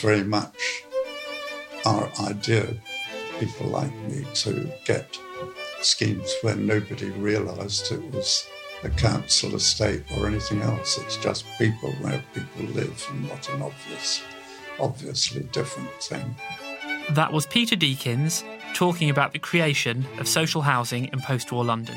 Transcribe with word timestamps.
Very 0.00 0.22
much 0.22 0.84
our 1.84 2.10
idea, 2.20 2.64
of 2.64 3.40
people 3.40 3.66
like 3.66 3.92
me, 4.08 4.24
to 4.34 4.70
get 4.84 5.18
schemes 5.80 6.32
where 6.42 6.54
nobody 6.54 7.10
realised 7.10 7.90
it 7.90 8.02
was 8.12 8.46
a 8.84 8.90
council 8.90 9.54
estate 9.56 10.04
or 10.16 10.26
anything 10.26 10.62
else. 10.62 10.98
It's 10.98 11.16
just 11.16 11.44
people 11.58 11.90
where 12.00 12.22
people 12.32 12.66
live 12.74 13.06
and 13.10 13.28
not 13.28 13.48
an 13.50 13.62
obvious, 13.62 14.22
obviously 14.78 15.42
different 15.52 15.90
thing. 16.00 16.36
That 17.10 17.32
was 17.32 17.46
Peter 17.46 17.74
Deakins 17.74 18.44
talking 18.74 19.10
about 19.10 19.32
the 19.32 19.38
creation 19.38 20.06
of 20.18 20.28
social 20.28 20.62
housing 20.62 21.06
in 21.06 21.20
post 21.20 21.50
war 21.50 21.64
London. 21.64 21.96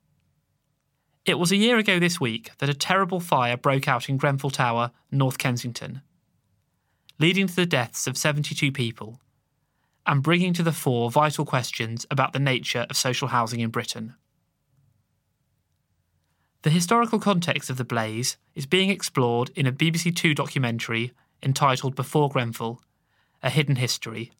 It 1.23 1.37
was 1.37 1.51
a 1.51 1.57
year 1.57 1.77
ago 1.77 1.99
this 1.99 2.19
week 2.19 2.49
that 2.57 2.69
a 2.69 2.73
terrible 2.73 3.19
fire 3.19 3.55
broke 3.55 3.87
out 3.87 4.09
in 4.09 4.17
Grenfell 4.17 4.49
Tower, 4.49 4.91
North 5.11 5.37
Kensington, 5.37 6.01
leading 7.19 7.45
to 7.45 7.55
the 7.55 7.67
deaths 7.67 8.07
of 8.07 8.17
72 8.17 8.71
people 8.71 9.19
and 10.07 10.23
bringing 10.23 10.51
to 10.53 10.63
the 10.63 10.71
fore 10.71 11.11
vital 11.11 11.45
questions 11.45 12.07
about 12.09 12.33
the 12.33 12.39
nature 12.39 12.87
of 12.89 12.97
social 12.97 13.27
housing 13.27 13.59
in 13.59 13.69
Britain. 13.69 14.15
The 16.63 16.71
historical 16.71 17.19
context 17.19 17.69
of 17.69 17.77
the 17.77 17.85
blaze 17.85 18.37
is 18.55 18.65
being 18.65 18.89
explored 18.89 19.51
in 19.55 19.67
a 19.67 19.71
BBC 19.71 20.15
Two 20.15 20.33
documentary 20.33 21.13
entitled 21.43 21.95
Before 21.95 22.29
Grenfell 22.29 22.81
A 23.43 23.51
Hidden 23.51 23.75
History, 23.75 24.31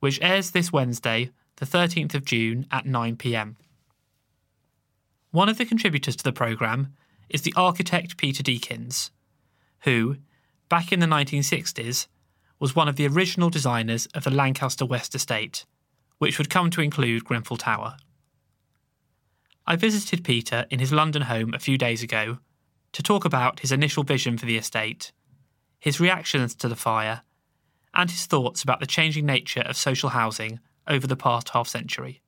which 0.00 0.18
airs 0.22 0.52
this 0.52 0.72
Wednesday, 0.72 1.32
the 1.56 1.66
13th 1.66 2.14
of 2.14 2.24
June 2.24 2.66
at 2.70 2.86
9 2.86 3.16
pm. 3.16 3.56
One 5.32 5.48
of 5.48 5.56
the 5.56 5.64
contributors 5.64 6.14
to 6.16 6.24
the 6.24 6.32
programme 6.32 6.92
is 7.30 7.40
the 7.40 7.54
architect 7.56 8.18
Peter 8.18 8.42
Deakins, 8.42 9.10
who, 9.84 10.18
back 10.68 10.92
in 10.92 11.00
the 11.00 11.06
1960s, 11.06 12.06
was 12.60 12.76
one 12.76 12.86
of 12.86 12.96
the 12.96 13.08
original 13.08 13.48
designers 13.48 14.04
of 14.14 14.24
the 14.24 14.30
Lancaster 14.30 14.84
West 14.84 15.14
estate, 15.14 15.64
which 16.18 16.36
would 16.36 16.50
come 16.50 16.68
to 16.70 16.82
include 16.82 17.24
Grenfell 17.24 17.56
Tower. 17.56 17.96
I 19.66 19.76
visited 19.76 20.22
Peter 20.22 20.66
in 20.68 20.80
his 20.80 20.92
London 20.92 21.22
home 21.22 21.54
a 21.54 21.58
few 21.58 21.78
days 21.78 22.02
ago 22.02 22.38
to 22.92 23.02
talk 23.02 23.24
about 23.24 23.60
his 23.60 23.72
initial 23.72 24.04
vision 24.04 24.36
for 24.36 24.44
the 24.44 24.58
estate, 24.58 25.12
his 25.80 25.98
reactions 25.98 26.54
to 26.56 26.68
the 26.68 26.76
fire, 26.76 27.22
and 27.94 28.10
his 28.10 28.26
thoughts 28.26 28.62
about 28.62 28.80
the 28.80 28.86
changing 28.86 29.24
nature 29.24 29.62
of 29.62 29.78
social 29.78 30.10
housing 30.10 30.60
over 30.86 31.06
the 31.06 31.16
past 31.16 31.48
half 31.48 31.68
century. 31.68 32.20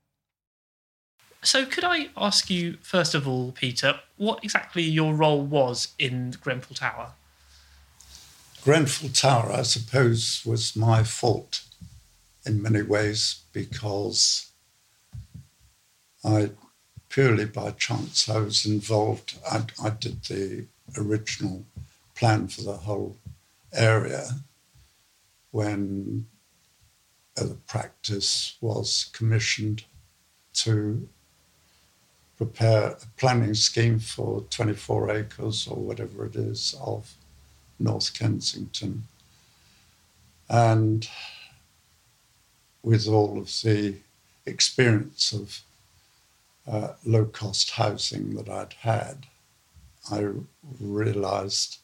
So, 1.44 1.66
could 1.66 1.84
I 1.84 2.08
ask 2.16 2.48
you, 2.48 2.78
first 2.80 3.14
of 3.14 3.28
all, 3.28 3.52
Peter, 3.52 4.00
what 4.16 4.42
exactly 4.42 4.82
your 4.82 5.14
role 5.14 5.42
was 5.42 5.94
in 5.98 6.34
Grenfell 6.40 6.74
Tower? 6.74 7.12
Grenfell 8.62 9.10
Tower, 9.10 9.52
I 9.52 9.62
suppose, 9.62 10.42
was 10.46 10.74
my 10.74 11.04
fault 11.04 11.62
in 12.46 12.62
many 12.62 12.80
ways 12.80 13.42
because 13.52 14.50
I, 16.24 16.50
purely 17.10 17.44
by 17.44 17.72
chance, 17.72 18.26
I 18.26 18.38
was 18.38 18.64
involved. 18.64 19.38
I, 19.50 19.64
I 19.82 19.90
did 19.90 20.24
the 20.24 20.64
original 20.96 21.66
plan 22.14 22.48
for 22.48 22.62
the 22.62 22.78
whole 22.78 23.18
area. 23.72 24.28
when 25.54 26.26
uh, 27.36 27.44
the 27.44 27.54
practice 27.54 28.56
was 28.60 29.08
commissioned 29.12 29.84
to 30.52 31.08
prepare 32.36 32.88
a 32.88 32.96
planning 33.16 33.54
scheme 33.54 33.98
for 33.98 34.42
24 34.50 35.10
acres 35.10 35.68
or 35.68 35.76
whatever 35.76 36.26
it 36.26 36.36
is 36.36 36.74
of 36.84 37.14
North 37.78 38.12
Kensington. 38.14 39.04
And 40.48 41.08
with 42.82 43.06
all 43.08 43.38
of 43.38 43.46
the 43.62 43.96
experience 44.46 45.32
of 45.32 45.60
uh, 46.66 46.94
low 47.04 47.24
cost 47.24 47.70
housing 47.70 48.34
that 48.36 48.48
I'd 48.48 48.74
had, 48.80 49.26
I 50.10 50.28
realized 50.80 51.78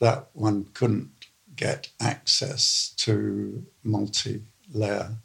that 0.00 0.28
one 0.34 0.68
couldn't 0.74 1.10
get 1.56 1.88
access 2.00 2.94
to 2.98 3.66
multi 3.82 4.42
layer 4.72 5.16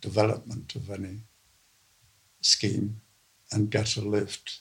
development 0.00 0.74
of 0.74 0.88
any 0.90 1.18
scheme 2.40 3.00
and 3.52 3.70
get 3.70 3.96
a 3.96 4.00
lift 4.00 4.60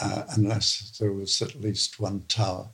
uh, 0.00 0.24
unless 0.30 0.96
there 0.98 1.12
was 1.12 1.42
at 1.42 1.60
least 1.60 2.00
one 2.00 2.22
tower 2.28 2.70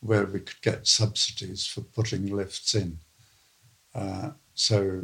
where 0.00 0.24
we 0.24 0.40
could 0.40 0.60
get 0.62 0.86
subsidies 0.86 1.66
for 1.66 1.80
putting 1.80 2.34
lifts 2.34 2.74
in. 2.74 2.98
Uh, 3.94 4.30
so 4.54 5.02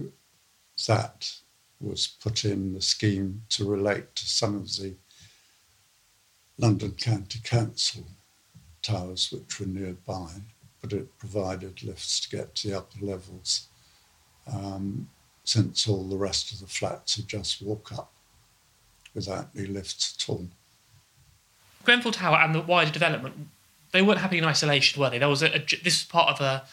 that 0.86 1.32
was 1.80 2.06
put 2.06 2.44
in 2.44 2.74
the 2.74 2.80
scheme 2.80 3.42
to 3.48 3.68
relate 3.68 4.14
to 4.14 4.26
some 4.26 4.54
of 4.54 4.76
the 4.76 4.94
London 6.58 6.92
County 6.92 7.40
Council 7.42 8.04
towers 8.82 9.32
which 9.32 9.58
were 9.58 9.66
nearby, 9.66 10.30
but 10.80 10.92
it 10.92 11.18
provided 11.18 11.82
lifts 11.82 12.20
to 12.20 12.36
get 12.36 12.54
to 12.54 12.68
the 12.68 12.78
upper 12.78 13.04
levels 13.04 13.68
um, 14.46 15.08
since 15.44 15.88
all 15.88 16.08
the 16.08 16.16
rest 16.16 16.52
of 16.52 16.60
the 16.60 16.66
flats 16.66 17.18
are 17.18 17.22
just 17.22 17.62
walk 17.62 17.92
up 17.92 18.11
without 19.14 19.48
any 19.56 19.66
lifts 19.66 20.16
at 20.18 20.28
all. 20.28 20.48
Grenfell 21.84 22.12
Tower 22.12 22.36
and 22.36 22.54
the 22.54 22.60
wider 22.60 22.90
development, 22.90 23.48
they 23.92 24.02
weren't 24.02 24.20
happening 24.20 24.42
in 24.42 24.48
isolation, 24.48 25.00
were 25.00 25.10
they? 25.10 25.18
There 25.18 25.28
was 25.28 25.42
a, 25.42 25.54
a 25.54 25.58
this 25.58 25.84
was 25.84 26.04
part 26.04 26.28
of 26.28 26.40
a 26.40 26.64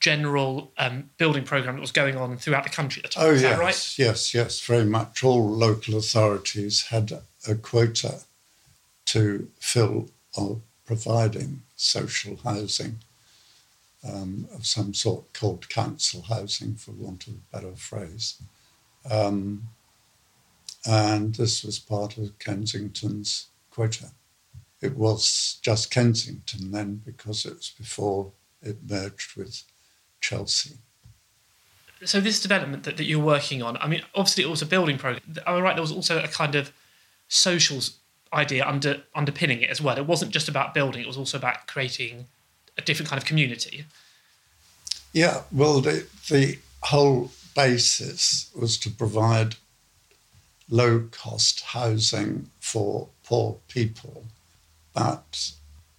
general 0.00 0.70
um, 0.78 1.10
building 1.16 1.44
program 1.44 1.74
that 1.76 1.80
was 1.80 1.92
going 1.92 2.16
on 2.16 2.36
throughout 2.36 2.64
the 2.64 2.70
country 2.70 3.02
at 3.02 3.10
the 3.10 3.14
time. 3.14 3.24
Oh, 3.26 3.30
Is 3.32 3.42
yes, 3.42 3.56
that 3.56 3.60
right? 3.60 3.98
yes, 3.98 4.34
yes, 4.34 4.60
very 4.60 4.84
much. 4.84 5.24
All 5.24 5.48
local 5.48 5.96
authorities 5.96 6.86
had 6.88 7.12
a 7.48 7.54
quota 7.54 8.20
to 9.06 9.48
fill 9.58 10.08
or 10.36 10.60
providing 10.86 11.62
social 11.76 12.36
housing 12.44 12.98
um, 14.06 14.46
of 14.54 14.66
some 14.66 14.92
sort 14.92 15.32
called 15.32 15.68
council 15.68 16.22
housing, 16.22 16.74
for 16.74 16.92
want 16.92 17.26
of 17.26 17.34
a 17.34 17.56
better 17.56 17.74
phrase. 17.74 18.42
Um, 19.10 19.68
and 20.86 21.34
this 21.34 21.64
was 21.64 21.78
part 21.78 22.18
of 22.18 22.38
Kensington's 22.38 23.48
quota. 23.70 24.10
It 24.80 24.96
was 24.96 25.58
just 25.62 25.90
Kensington 25.90 26.70
then 26.70 27.02
because 27.04 27.46
it 27.46 27.54
was 27.54 27.72
before 27.76 28.32
it 28.62 28.78
merged 28.88 29.36
with 29.36 29.62
Chelsea. 30.20 30.76
So 32.04 32.20
this 32.20 32.40
development 32.40 32.82
that, 32.84 32.98
that 32.98 33.04
you're 33.04 33.24
working 33.24 33.62
on, 33.62 33.78
I 33.78 33.88
mean, 33.88 34.02
obviously 34.14 34.44
it 34.44 34.50
was 34.50 34.60
a 34.60 34.66
building 34.66 34.98
program. 34.98 35.22
Am 35.46 35.54
I 35.54 35.60
right? 35.60 35.74
There 35.74 35.82
was 35.82 35.92
also 35.92 36.22
a 36.22 36.28
kind 36.28 36.54
of 36.54 36.72
social 37.28 37.80
idea 38.32 38.66
under 38.66 39.02
underpinning 39.14 39.62
it 39.62 39.70
as 39.70 39.80
well. 39.80 39.96
It 39.96 40.06
wasn't 40.06 40.32
just 40.32 40.48
about 40.48 40.74
building; 40.74 41.02
it 41.02 41.06
was 41.06 41.16
also 41.16 41.38
about 41.38 41.66
creating 41.66 42.26
a 42.76 42.82
different 42.82 43.08
kind 43.08 43.22
of 43.22 43.26
community. 43.26 43.86
Yeah, 45.12 45.42
well, 45.52 45.80
the, 45.80 46.06
the 46.28 46.58
whole 46.82 47.30
basis 47.54 48.50
was 48.58 48.76
to 48.78 48.90
provide 48.90 49.54
low 50.68 51.08
cost 51.10 51.60
housing 51.60 52.50
for 52.60 53.08
poor 53.24 53.58
people. 53.68 54.24
But 54.94 55.52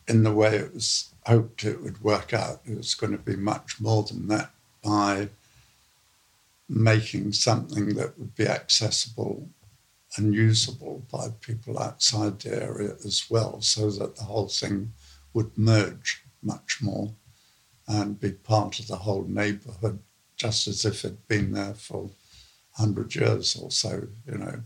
in 0.07 0.23
the 0.23 0.33
way 0.33 0.55
it 0.55 0.73
was 0.73 1.13
hoped 1.25 1.63
it 1.63 1.81
would 1.81 2.03
work 2.03 2.33
out, 2.33 2.61
it 2.65 2.77
was 2.77 2.95
going 2.95 3.11
to 3.11 3.17
be 3.17 3.35
much 3.35 3.79
more 3.79 4.03
than 4.03 4.27
that 4.27 4.51
by 4.83 5.29
making 6.67 7.31
something 7.31 7.95
that 7.95 8.17
would 8.17 8.35
be 8.35 8.47
accessible 8.47 9.47
and 10.17 10.33
usable 10.33 11.03
by 11.11 11.27
people 11.41 11.77
outside 11.77 12.39
the 12.39 12.63
area 12.63 12.95
as 13.05 13.25
well, 13.29 13.61
so 13.61 13.91
that 13.91 14.15
the 14.15 14.23
whole 14.23 14.47
thing 14.47 14.91
would 15.33 15.57
merge 15.57 16.23
much 16.41 16.79
more 16.81 17.11
and 17.87 18.19
be 18.19 18.31
part 18.31 18.79
of 18.79 18.87
the 18.87 18.95
whole 18.95 19.25
neighbourhood, 19.25 19.99
just 20.37 20.67
as 20.67 20.85
if 20.85 21.03
it'd 21.03 21.27
been 21.27 21.51
there 21.51 21.73
for 21.73 22.09
100 22.77 23.15
years 23.15 23.55
or 23.55 23.71
so, 23.71 24.07
you 24.25 24.37
know, 24.37 24.61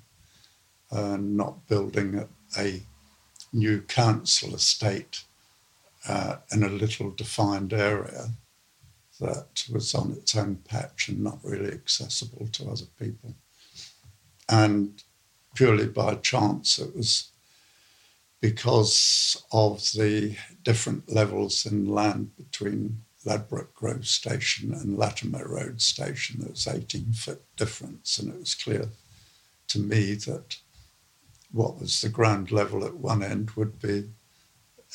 uh, 0.91 1.17
not 1.19 1.67
building 1.67 2.15
a, 2.15 2.27
a, 2.59 2.81
new 3.51 3.81
council 3.81 4.53
estate 4.53 5.23
uh, 6.07 6.35
in 6.51 6.61
a 6.61 6.69
little 6.69 7.09
defined 7.09 7.73
area 7.73 8.29
that 9.19 9.65
was 9.71 9.95
on 9.95 10.11
its 10.11 10.35
own 10.35 10.55
patch 10.55 11.09
and 11.09 11.23
not 11.23 11.39
really 11.43 11.71
accessible 11.71 12.47
to 12.51 12.69
other 12.69 12.85
people. 12.99 13.33
And 14.47 15.03
purely 15.55 15.87
by 15.87 16.13
chance, 16.15 16.77
it 16.77 16.95
was 16.95 17.29
because 18.39 19.43
of 19.51 19.79
the 19.93 20.35
different 20.63 21.11
levels 21.11 21.65
in 21.65 21.87
land 21.87 22.35
between 22.37 23.03
Ladbroke 23.25 23.73
Grove 23.73 24.07
Station 24.07 24.73
and 24.73 24.97
Latimer 24.97 25.47
Road 25.47 25.81
Station. 25.81 26.39
There 26.39 26.49
was 26.49 26.67
18 26.67 27.13
foot 27.13 27.43
difference, 27.57 28.17
and 28.17 28.33
it 28.33 28.39
was 28.39 28.55
clear 28.55 28.89
to 29.67 29.79
me 29.79 30.13
that 30.13 30.57
what 31.51 31.79
was 31.79 32.01
the 32.01 32.09
ground 32.09 32.51
level 32.51 32.85
at 32.85 32.97
one 32.97 33.23
end 33.23 33.51
would 33.51 33.79
be 33.79 34.09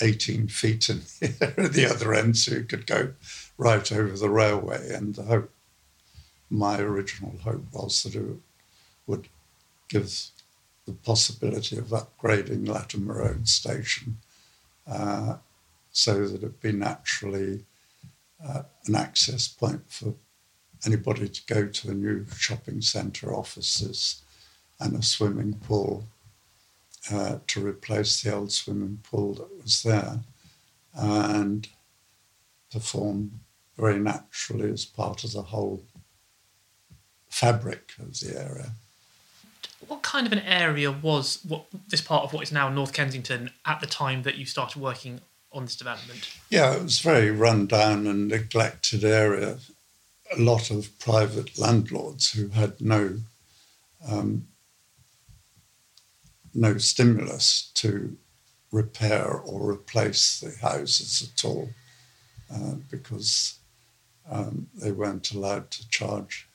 18 0.01 0.49
feet 0.49 0.89
in 0.89 1.03
the, 1.21 1.71
the 1.73 1.87
other 1.87 2.15
end, 2.15 2.37
so 2.37 2.55
you 2.55 2.65
could 2.65 2.87
go 2.87 3.13
right 3.59 3.93
over 3.93 4.17
the 4.17 4.31
railway. 4.31 4.93
And 4.93 5.15
the 5.15 5.25
hope, 5.25 5.51
my 6.51 6.79
original 6.79 7.35
hope 7.43 7.65
was 7.73 8.03
that 8.03 8.15
it 8.15 8.37
would 9.07 9.29
give 9.89 10.13
the 10.87 10.93
possibility 10.93 11.79
of 11.79 11.87
upgrading 11.87 12.69
Latimer 12.69 13.19
Road 13.19 13.49
Station 13.49 14.19
uh, 14.87 15.37
so 15.93 16.27
that 16.27 16.39
it'd 16.39 16.61
be 16.61 16.73
naturally 16.73 17.65
uh, 18.47 18.63
an 18.87 18.95
access 18.95 19.49
point 19.49 19.83
for 19.89 20.15
anybody 20.87 21.29
to 21.29 21.41
go 21.47 21.67
to 21.67 21.91
a 21.91 21.95
new 21.95 22.27
shopping 22.37 22.81
centre, 22.81 23.35
offices, 23.35 24.23
and 24.81 24.97
a 24.97 25.03
swimming 25.03 25.55
pool 25.55 26.07
uh, 27.13 27.39
to 27.47 27.67
replace 27.67 28.23
the 28.23 28.35
old 28.35 28.53
swimming 28.53 28.99
pool 29.03 29.35
that 29.35 29.63
was 29.63 29.83
there 29.83 30.21
and 30.95 31.69
perform 32.73 33.41
very 33.77 33.99
naturally 33.99 34.71
as 34.71 34.85
part 34.85 35.25
of 35.25 35.33
the 35.33 35.43
whole 35.43 35.83
fabric 37.29 37.93
of 37.99 38.19
the 38.21 38.41
area. 38.41 38.71
What 39.87 40.03
kind 40.03 40.27
of 40.27 40.33
an 40.33 40.41
area 40.41 40.91
was 40.91 41.41
what 41.47 41.67
this 41.89 42.01
part 42.01 42.25
of 42.25 42.33
what 42.33 42.43
is 42.43 42.53
now 42.53 42.69
North 42.71 42.93
Kensington 42.93 43.51
at 43.67 43.81
the 43.81 43.87
time 43.87 44.23
that 44.23 44.37
you 44.37 44.47
started 44.47 44.81
working 44.81 45.21
on 45.55 45.65
this 45.65 45.77
development? 45.77 46.37
Yeah, 46.51 46.75
it 46.75 46.83
was 46.83 47.01
a 47.01 47.03
very 47.03 47.31
run 47.31 47.67
down 47.67 48.07
and 48.07 48.29
neglected 48.29 49.05
area. 49.05 49.59
A 50.37 50.41
lot 50.41 50.71
of 50.71 50.99
private 50.99 51.59
landlords 51.59 52.33
who 52.33 52.49
had 52.49 52.81
no 52.81 53.21
um, 54.07 54.49
no 56.53 56.77
stimulus 56.77 57.71
to 57.75 58.17
repair 58.71 59.33
or 59.33 59.71
replace 59.71 60.41
the 60.41 60.55
houses 60.61 61.23
at 61.23 61.45
all 61.45 61.71
uh, 62.53 62.75
because 62.91 63.59
um, 64.31 64.69
they 64.75 64.93
weren't 64.93 65.33
allowed 65.33 65.71
to 65.71 65.89
charge 65.89 66.49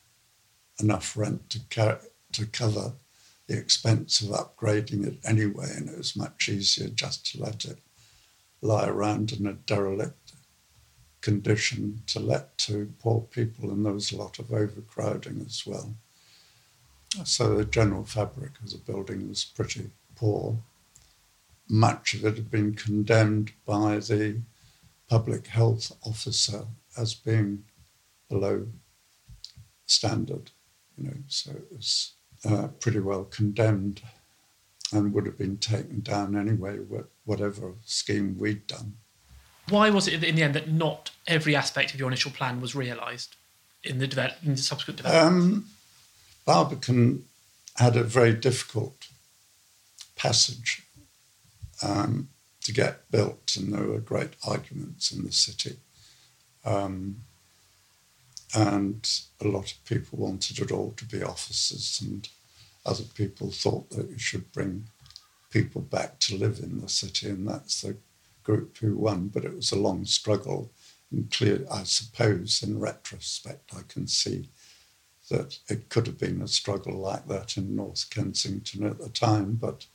enough 0.80 1.18
rent 1.18 1.50
to, 1.50 2.00
to 2.32 2.46
cover 2.48 2.94
the 3.48 3.58
expense 3.58 4.22
of 4.22 4.30
upgrading 4.30 5.06
it 5.06 5.18
anyway, 5.26 5.70
and 5.76 5.90
it 5.90 5.98
was 5.98 6.16
much 6.16 6.50
easier 6.50 6.88
just 6.90 7.26
to 7.32 7.42
let 7.42 7.66
it 7.66 7.80
lie 8.62 8.88
around 8.88 9.32
in 9.32 9.48
a 9.48 9.54
derelict 9.54 10.34
condition 11.22 12.02
to 12.08 12.20
let 12.20 12.58
to 12.58 12.94
poor 13.00 13.22
people, 13.22 13.72
and 13.72 13.86
there 13.86 13.94
was 13.94 14.12
a 14.12 14.18
lot 14.18 14.40
of 14.40 14.52
overcrowding 14.52 15.44
as 15.46 15.66
well. 15.66 15.96
So 17.24 17.56
the 17.56 17.66
general 17.66 18.06
fabric 18.06 18.52
of 18.64 18.72
the 18.72 18.78
building 18.78 19.28
was 19.28 19.44
pretty 19.44 19.90
poor. 20.16 20.58
Much 21.68 22.14
of 22.14 22.26
it 22.26 22.36
had 22.36 22.52
been 22.52 22.74
condemned 22.74 23.52
by 23.66 23.98
the 23.98 24.42
public 25.08 25.48
health 25.48 25.92
officer 26.04 26.66
as 26.98 27.14
being 27.14 27.64
below 28.30 28.68
standard, 29.86 30.52
you 30.98 31.06
know, 31.06 31.18
so 31.28 31.52
it 31.52 31.68
was 31.72 32.14
uh, 32.48 32.68
pretty 32.80 33.00
well 33.00 33.24
condemned 33.24 34.02
and 34.92 35.14
would 35.14 35.26
have 35.26 35.38
been 35.38 35.58
taken 35.58 36.02
down 36.02 36.36
anyway, 36.36 36.80
whatever 37.26 37.74
scheme 37.86 38.38
we'd 38.38 38.66
done. 38.68 38.96
Why 39.70 39.90
was 39.90 40.08
it 40.08 40.24
in 40.24 40.36
the 40.36 40.44
end 40.44 40.56
that 40.56 40.70
not 40.70 41.12
every 41.28 41.56
aspect 41.56 41.94
of 41.94 42.00
your 42.00 42.10
initial 42.10 42.32
plan 42.32 42.60
was 42.60 42.74
realised 42.76 43.36
in 43.84 44.00
the, 44.00 44.08
develop, 44.08 44.34
in 44.44 44.56
the 44.56 44.58
subsequent 44.58 44.98
development? 44.98 45.34
Um, 45.34 45.66
Barbican 46.46 47.26
had 47.76 47.96
a 47.96 48.04
very 48.04 48.34
difficult 48.34 49.08
passage 50.16 50.84
um, 51.84 52.30
to 52.64 52.74
get 52.74 53.10
built, 53.12 53.56
and 53.56 53.72
there 53.72 53.86
were 53.86 54.00
great 54.00 54.34
arguments 54.46 55.12
in 55.12 55.24
the 55.24 55.32
city. 55.32 55.78
Um, 56.66 57.22
and 58.56 59.08
a 59.40 59.48
lot 59.48 59.72
of 59.72 59.86
people 59.86 60.20
wanted 60.20 60.60
it 60.60 60.72
all 60.72 60.94
to 60.98 61.06
be 61.06 61.22
offices, 61.22 62.02
and 62.02 62.28
other 62.90 63.04
people 63.14 63.52
thought 63.52 63.90
that 63.92 64.10
you 64.10 64.18
should 64.18 64.52
bring 64.52 64.86
people 65.52 65.82
back 65.82 66.20
to 66.20 66.38
live 66.38 66.60
in 66.60 66.82
the 66.82 66.90
city, 66.90 67.30
and 67.30 67.48
that's 67.48 67.82
the 67.82 67.96
group 68.44 68.78
who 68.78 68.98
won. 68.98 69.28
But 69.28 69.46
it 69.46 69.56
was 69.56 69.72
a 69.72 69.80
long 69.80 70.06
struggle, 70.06 70.72
and 71.12 71.32
clear, 71.32 71.66
I 71.72 71.84
suppose, 71.84 72.64
in 72.64 72.80
retrospect, 72.80 73.72
I 73.76 73.82
can 73.88 74.08
see 74.08 74.50
that 75.30 75.60
it 75.68 75.90
could 75.90 76.08
have 76.08 76.18
been 76.18 76.42
a 76.42 76.48
struggle 76.48 76.98
like 76.98 77.28
that 77.28 77.58
in 77.58 77.76
North 77.76 78.10
Kensington 78.10 78.84
at 78.84 78.98
the 78.98 79.10
time, 79.10 79.54
but 79.54 79.86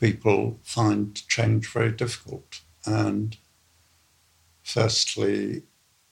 people 0.00 0.60
find 0.62 1.26
change 1.28 1.66
very 1.72 1.90
difficult. 1.90 2.60
And 2.86 3.36
firstly, 4.62 5.64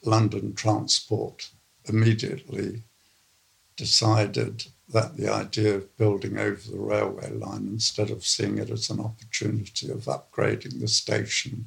London 0.04 0.54
Transport 0.54 1.50
immediately 1.85 2.83
decided 3.83 4.67
that 4.95 5.17
the 5.17 5.29
idea 5.29 5.75
of 5.75 5.97
building 5.97 6.39
over 6.39 6.62
the 6.71 6.87
railway 6.93 7.31
line, 7.31 7.67
instead 7.67 8.11
of 8.11 8.25
seeing 8.25 8.59
it 8.59 8.71
as 8.71 8.91
an 8.91 9.01
opportunity 9.01 9.91
of 9.91 10.05
upgrading 10.17 10.79
the 10.79 10.87
station 10.87 11.67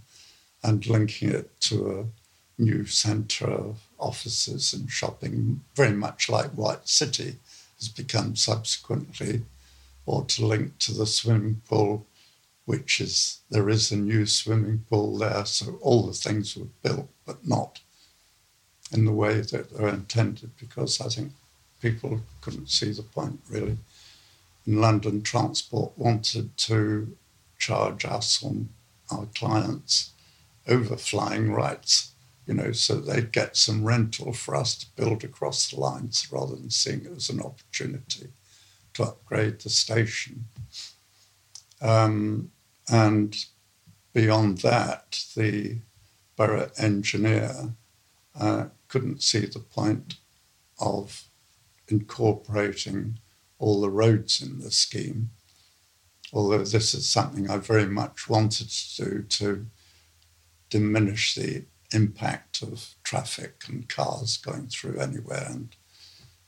and 0.63 0.87
linking 0.87 1.29
it 1.29 1.59
to 1.59 1.77
a 1.91 2.61
new 2.61 2.85
centre 2.85 3.51
of 3.51 3.81
offices 3.99 4.73
and 4.73 4.89
shopping, 4.89 5.59
very 5.75 5.91
much 6.05 6.29
like 6.29 6.51
White 6.51 6.87
City 6.87 7.35
has 7.79 7.89
become 7.89 8.37
subsequently, 8.37 9.43
or 10.05 10.23
to 10.23 10.45
link 10.45 10.77
to 10.79 10.93
the 10.93 11.05
swimming 11.05 11.61
pool, 11.67 12.05
which 12.63 13.01
is 13.01 13.39
there 13.49 13.69
is 13.69 13.91
a 13.91 13.97
new 13.97 14.25
swimming 14.25 14.85
pool 14.89 15.17
there. 15.17 15.45
So 15.45 15.77
all 15.81 16.07
the 16.07 16.13
things 16.13 16.55
were 16.55 16.71
built, 16.81 17.09
but 17.25 17.45
not 17.45 17.81
in 18.93 19.03
the 19.03 19.19
way 19.23 19.41
that 19.41 19.71
they're 19.71 19.89
intended, 19.89 20.51
because 20.57 21.01
I 21.01 21.09
think 21.09 21.33
people 21.81 22.21
couldn't 22.41 22.69
see 22.69 22.91
the 22.91 23.03
point 23.03 23.39
really. 23.49 23.77
And 24.65 24.81
London 24.81 25.21
Transport 25.21 25.93
wanted 25.97 26.57
to 26.57 27.15
charge 27.57 28.05
us 28.05 28.43
on 28.43 28.69
our 29.11 29.27
clients 29.35 30.11
overflying 30.67 31.55
rights 31.55 32.15
you 32.45 32.53
know, 32.53 32.71
so 32.71 32.95
they'd 32.95 33.31
get 33.31 33.57
some 33.57 33.83
rental 33.83 34.31
for 34.31 34.55
us 34.55 34.75
to 34.75 34.85
build 34.95 35.23
across 35.23 35.69
the 35.69 35.79
lines 35.79 36.27
rather 36.31 36.55
than 36.55 36.69
seeing 36.69 37.05
it 37.05 37.11
as 37.15 37.29
an 37.29 37.41
opportunity 37.41 38.27
to 38.93 39.03
upgrade 39.03 39.59
the 39.59 39.69
station. 39.69 40.45
Um, 41.81 42.51
and 42.89 43.35
beyond 44.13 44.59
that, 44.59 45.23
the 45.35 45.77
borough 46.35 46.69
engineer 46.77 47.73
uh, 48.39 48.65
couldn't 48.89 49.23
see 49.23 49.45
the 49.45 49.59
point 49.59 50.15
of 50.79 51.23
incorporating 51.87 53.19
all 53.59 53.81
the 53.81 53.89
roads 53.89 54.41
in 54.41 54.59
the 54.59 54.71
scheme. 54.71 55.29
Although 56.33 56.59
this 56.59 56.93
is 56.93 57.07
something 57.07 57.49
I 57.49 57.57
very 57.57 57.85
much 57.85 58.27
wanted 58.27 58.69
to 58.69 59.05
do 59.05 59.21
to 59.23 59.65
diminish 60.69 61.35
the 61.35 61.65
impact 61.93 62.61
of 62.61 62.95
traffic 63.03 63.63
and 63.67 63.87
cars 63.87 64.37
going 64.37 64.67
through 64.67 64.99
anywhere 64.99 65.47
and, 65.49 65.75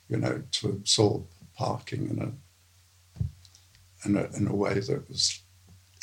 you 0.09 0.17
know, 0.17 0.43
to 0.51 0.69
absorb 0.69 1.25
parking 1.55 2.09
in 2.09 2.21
a, 2.21 4.07
in 4.07 4.17
a, 4.17 4.25
in 4.35 4.47
a 4.47 4.55
way 4.55 4.79
that 4.79 5.07
was 5.07 5.41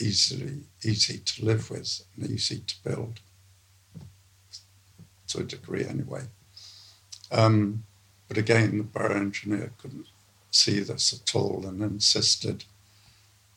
easily 0.00 0.60
easy 0.82 1.18
to 1.18 1.44
live 1.44 1.70
with 1.70 2.04
and 2.16 2.30
easy 2.30 2.60
to 2.60 2.74
build 2.82 3.20
to 5.28 5.40
a 5.40 5.44
degree 5.44 5.84
anyway. 5.84 6.22
Um, 7.30 7.84
but 8.34 8.40
again, 8.40 8.78
the 8.78 8.82
borough 8.82 9.14
engineer 9.14 9.72
couldn't 9.78 10.08
see 10.50 10.80
this 10.80 11.12
at 11.12 11.36
all 11.36 11.64
and 11.68 11.80
insisted 11.80 12.64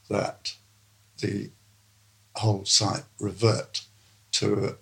that 0.08 0.54
the 1.20 1.50
whole 2.36 2.64
site 2.64 3.06
revert 3.20 3.82
to 4.34 4.78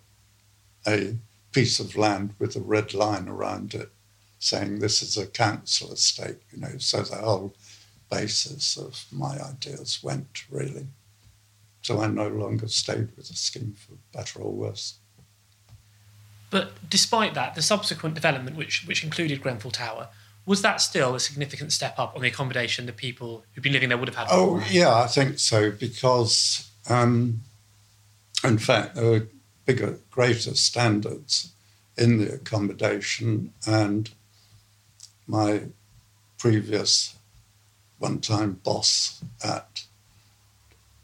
a 0.85 1.15
piece 1.53 1.79
of 1.79 1.95
land 1.95 2.33
with 2.39 2.57
a 2.57 2.59
red 2.59 2.93
line 2.93 3.29
around 3.29 3.73
it 3.73 3.89
saying 4.37 4.79
this 4.79 5.01
is 5.01 5.17
a 5.17 5.27
council 5.27 5.93
estate, 5.93 6.39
you 6.51 6.59
know, 6.59 6.77
so 6.77 7.01
the 7.01 7.15
whole 7.15 7.55
basis 8.11 8.75
of 8.75 9.05
my 9.13 9.39
ideas 9.41 10.03
went 10.03 10.43
really. 10.51 10.87
So 11.83 12.01
I 12.01 12.07
no 12.07 12.27
longer 12.27 12.67
stayed 12.67 13.15
with 13.15 13.29
the 13.29 13.35
scheme 13.35 13.75
for 13.77 13.95
better 14.11 14.41
or 14.41 14.51
worse. 14.51 14.95
But 16.49 16.89
despite 16.89 17.33
that, 17.33 17.55
the 17.55 17.61
subsequent 17.61 18.15
development, 18.15 18.55
which, 18.55 18.85
which 18.85 19.03
included 19.03 19.41
Grenfell 19.41 19.71
Tower, 19.71 20.09
was 20.45 20.61
that 20.61 20.79
still 20.79 21.15
a 21.15 21.19
significant 21.19 21.73
step 21.73 21.97
up 21.97 22.15
on 22.15 22.21
the 22.21 22.27
accommodation 22.27 22.85
that 22.85 22.97
people 22.97 23.43
who'd 23.53 23.63
been 23.63 23.73
living 23.73 23.89
there 23.89 23.97
would 23.97 24.07
have 24.07 24.15
had? 24.15 24.27
Oh, 24.29 24.63
yeah, 24.69 24.93
I 24.93 25.07
think 25.07 25.39
so, 25.39 25.71
because 25.71 26.69
um, 26.87 27.41
in 28.43 28.57
fact, 28.59 28.95
there 28.95 29.05
were 29.05 29.27
bigger, 29.65 29.99
greater 30.11 30.53
standards 30.55 31.51
in 31.97 32.19
the 32.19 32.33
accommodation. 32.33 33.53
And 33.65 34.09
my 35.27 35.63
previous 36.37 37.15
one 37.97 38.19
time 38.19 38.59
boss 38.63 39.23
at 39.43 39.83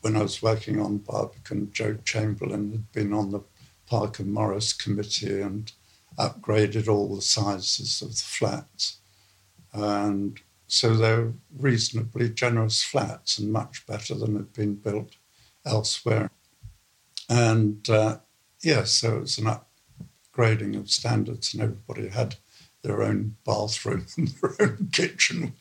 when 0.01 0.15
I 0.15 0.21
was 0.21 0.41
working 0.41 0.79
on 0.79 0.97
Barbican, 0.97 1.71
Joe 1.71 1.97
Chamberlin 2.03 2.71
had 2.71 2.91
been 2.91 3.13
on 3.13 3.31
the 3.31 3.41
Parker 3.91 4.23
Morris 4.23 4.71
committee 4.71 5.41
and 5.41 5.69
upgraded 6.17 6.87
all 6.87 7.13
the 7.13 7.21
sizes 7.21 8.01
of 8.01 8.11
the 8.11 8.23
flats. 8.23 8.99
And 9.73 10.39
so 10.65 10.95
they're 10.95 11.33
reasonably 11.57 12.29
generous 12.29 12.81
flats 12.81 13.37
and 13.37 13.51
much 13.51 13.85
better 13.85 14.15
than 14.15 14.37
had 14.37 14.53
been 14.53 14.75
built 14.75 15.17
elsewhere. 15.65 16.31
And 17.27 17.89
uh, 17.89 18.19
yes, 18.63 18.91
so 18.91 19.17
it 19.17 19.21
was 19.21 19.37
an 19.37 19.53
upgrading 20.37 20.77
of 20.77 20.89
standards, 20.89 21.53
and 21.53 21.61
everybody 21.61 22.07
had 22.07 22.35
their 22.83 23.03
own 23.03 23.35
bathroom 23.45 24.05
and 24.17 24.29
their 24.29 24.55
own 24.61 24.89
kitchen, 24.93 25.55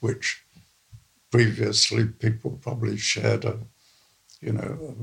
which 0.00 0.42
previously 1.30 2.04
people 2.04 2.58
probably 2.60 2.96
shared 2.96 3.44
a, 3.44 3.58
you 4.46 4.52
know, 4.52 4.94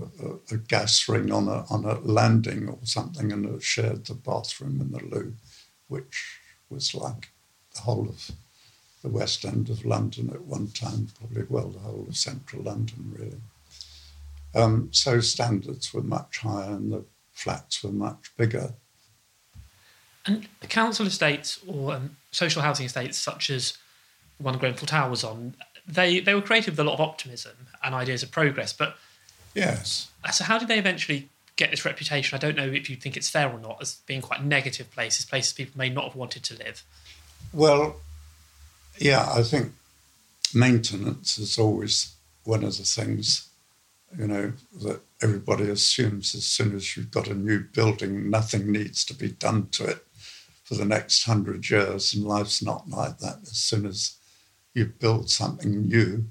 a, 0.52 0.56
a, 0.56 0.58
gas 0.58 1.10
ring 1.10 1.30
on 1.30 1.50
a 1.50 1.66
on 1.70 1.84
a 1.84 2.00
landing 2.00 2.70
or 2.70 2.80
something, 2.84 3.32
and 3.34 3.62
shared 3.62 4.06
the 4.06 4.14
bathroom 4.14 4.80
and 4.80 4.94
the 4.94 5.04
loo, 5.04 5.34
which 5.90 6.40
was 6.70 6.96
like 6.96 7.28
the 7.76 7.82
whole 7.82 8.08
of 8.08 8.32
the 9.02 9.10
West 9.10 9.44
End 9.44 9.70
of 9.70 9.84
London 9.84 10.30
at 10.34 10.46
one 10.46 10.70
time, 10.70 11.10
probably 11.20 11.44
well 11.50 11.68
the 11.68 11.80
whole 11.80 12.06
of 12.08 12.16
central 12.16 12.64
London 12.64 13.14
really. 13.18 13.42
Um, 14.56 14.88
so 14.92 15.20
standards 15.20 15.94
were 15.94 16.04
much 16.04 16.38
higher, 16.38 16.72
and 16.72 16.94
the 16.94 17.04
flats 17.34 17.84
were 17.84 17.92
much 17.92 18.32
bigger. 18.38 18.74
And 20.26 20.48
council 20.70 21.06
estates 21.06 21.60
or 21.68 21.96
um, 21.96 22.16
social 22.32 22.62
housing 22.62 22.86
estates, 22.86 23.18
such 23.18 23.50
as 23.50 23.78
the 24.38 24.44
one 24.44 24.58
Grenfell 24.58 24.88
Tower 24.88 25.10
was 25.10 25.26
on, 25.26 25.56
they, 25.86 26.22
they 26.22 26.34
were 26.34 26.42
created 26.42 26.72
with 26.72 26.80
a 26.80 26.84
lot 26.86 26.94
of 26.94 27.02
optimism 27.02 27.68
and 27.84 27.94
ideas 27.94 28.24
of 28.24 28.32
progress. 28.32 28.72
But 28.72 28.96
yes, 29.54 30.10
uh, 30.24 30.32
so 30.32 30.44
how 30.44 30.58
did 30.58 30.68
they 30.68 30.80
eventually 30.80 31.30
get 31.56 31.72
this 31.72 31.86
reputation? 31.86 32.36
I 32.36 32.40
don't 32.40 32.56
know 32.56 32.68
if 32.68 32.90
you 32.90 32.96
think 32.96 33.18
it's 33.18 33.30
fair 33.30 33.50
or 33.50 33.60
not, 33.60 33.78
as 33.82 33.96
being 34.08 34.22
quite 34.22 34.44
negative 34.44 34.92
places, 34.92 35.26
places 35.26 35.54
people 35.54 35.78
may 35.78 35.90
not 35.90 36.06
have 36.06 36.16
wanted 36.16 36.44
to 36.44 36.58
live. 36.58 36.84
Well, 37.52 37.98
yeah, 38.98 39.32
I 39.32 39.44
think 39.44 39.74
maintenance 40.54 41.38
is 41.38 41.58
always 41.58 42.14
one 42.44 42.64
of 42.64 42.78
the 42.78 42.84
things 42.84 43.50
you 44.18 44.28
know, 44.28 44.54
that 44.82 45.02
everybody 45.22 45.70
assumes 45.70 46.36
as 46.36 46.46
soon 46.46 46.76
as 46.76 46.96
you've 46.96 47.12
got 47.12 47.28
a 47.28 47.34
new 47.34 47.60
building, 47.60 48.30
nothing 48.30 48.72
needs 48.72 49.04
to 49.06 49.14
be 49.14 49.30
done 49.30 49.70
to 49.72 49.86
it 49.86 50.06
for 50.64 50.76
the 50.76 50.86
next 50.86 51.24
hundred 51.24 51.70
years. 51.70 52.14
And 52.14 52.24
life's 52.24 52.62
not 52.62 52.90
like 52.90 53.20
that. 53.20 53.40
As 53.44 53.58
soon 53.58 53.86
as 53.86 54.18
you 54.74 54.86
build 54.86 55.30
something 55.30 55.88
new 55.88 56.26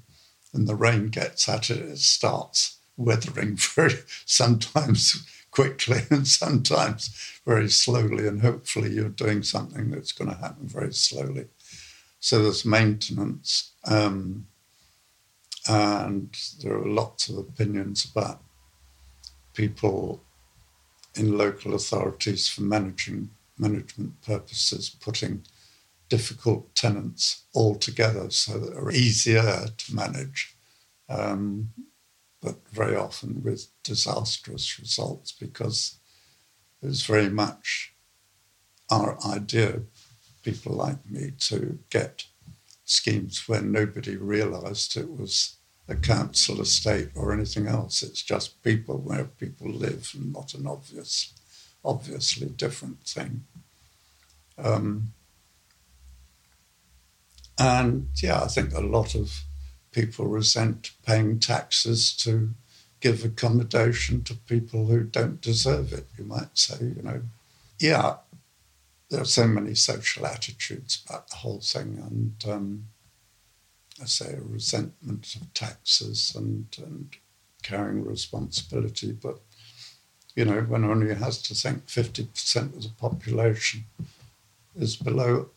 and 0.53 0.67
the 0.67 0.75
rain 0.75 1.07
gets 1.07 1.49
at 1.49 1.69
it, 1.69 1.79
it 1.79 1.99
starts 1.99 2.77
weathering 2.97 3.55
very 3.75 3.95
sometimes 4.25 5.27
quickly 5.51 6.01
and 6.09 6.27
sometimes 6.27 7.39
very 7.45 7.69
slowly. 7.69 8.27
And 8.27 8.41
hopefully 8.41 8.91
you're 8.91 9.09
doing 9.09 9.43
something 9.43 9.91
that's 9.91 10.11
going 10.11 10.31
to 10.31 10.37
happen 10.37 10.67
very 10.67 10.93
slowly. 10.93 11.47
So 12.19 12.41
there's 12.41 12.65
maintenance. 12.65 13.71
Um, 13.85 14.47
and 15.67 16.37
there 16.61 16.75
are 16.75 16.87
lots 16.87 17.29
of 17.29 17.37
opinions 17.37 18.05
about 18.09 18.41
people 19.53 20.21
in 21.15 21.37
local 21.37 21.73
authorities 21.73 22.49
for 22.49 22.63
managing 22.63 23.29
management 23.57 24.21
purposes, 24.21 24.89
putting 24.89 25.43
difficult 26.09 26.73
tenants 26.75 27.43
all 27.53 27.75
together 27.75 28.29
so 28.29 28.59
that 28.59 28.73
they're 28.73 28.91
easier 28.91 29.67
to 29.77 29.95
manage, 29.95 30.55
um, 31.09 31.69
but 32.43 32.55
very 32.71 32.95
often 32.95 33.41
with 33.41 33.67
disastrous 33.83 34.77
results 34.77 35.31
because 35.31 35.97
it 36.81 36.87
was 36.87 37.05
very 37.05 37.29
much 37.29 37.93
our 38.91 39.17
idea, 39.25 39.81
people 40.43 40.73
like 40.73 41.09
me, 41.09 41.31
to 41.39 41.79
get 41.89 42.25
schemes 42.83 43.47
where 43.47 43.61
nobody 43.61 44.17
realised 44.17 44.97
it 44.97 45.09
was 45.09 45.55
a 45.87 45.95
council 45.95 46.59
estate 46.59 47.09
or 47.15 47.31
anything 47.31 47.67
else. 47.67 48.03
It's 48.03 48.21
just 48.21 48.61
people 48.61 48.97
where 48.97 49.25
people 49.25 49.69
live 49.69 50.11
and 50.13 50.33
not 50.33 50.53
an 50.53 50.67
obvious, 50.67 51.33
obviously 51.85 52.49
different 52.49 53.03
thing. 53.03 53.45
Um, 54.57 55.13
and 57.57 58.09
yeah, 58.21 58.41
I 58.43 58.47
think 58.47 58.73
a 58.73 58.81
lot 58.81 59.15
of 59.15 59.43
people 59.93 60.27
resent 60.27 60.91
paying 61.05 61.39
taxes 61.39 62.13
to 62.17 62.49
give 62.99 63.23
accommodation 63.23 64.23
to 64.23 64.33
people 64.33 64.85
who 64.85 65.03
don't 65.03 65.41
deserve 65.41 65.93
it, 65.93 66.07
you 66.17 66.25
might 66.25 66.57
say, 66.57 66.77
you 66.79 67.01
know. 67.01 67.21
Yeah, 67.79 68.15
there 69.09 69.21
are 69.21 69.25
so 69.25 69.47
many 69.47 69.75
social 69.75 70.25
attitudes 70.25 71.03
about 71.05 71.29
the 71.29 71.37
whole 71.37 71.59
thing, 71.59 72.01
and 72.01 72.51
um, 72.51 72.85
I 74.01 74.05
say 74.05 74.33
a 74.33 74.41
resentment 74.41 75.35
of 75.35 75.53
taxes 75.53 76.33
and, 76.35 76.65
and 76.77 77.15
carrying 77.61 78.05
responsibility. 78.05 79.11
But, 79.11 79.39
you 80.35 80.45
know, 80.45 80.61
one 80.61 80.83
only 80.83 81.13
has 81.13 81.41
to 81.43 81.53
think 81.53 81.87
50% 81.87 82.75
of 82.75 82.83
the 82.83 82.89
population 82.97 83.85
is 84.75 84.95
below 84.95 85.49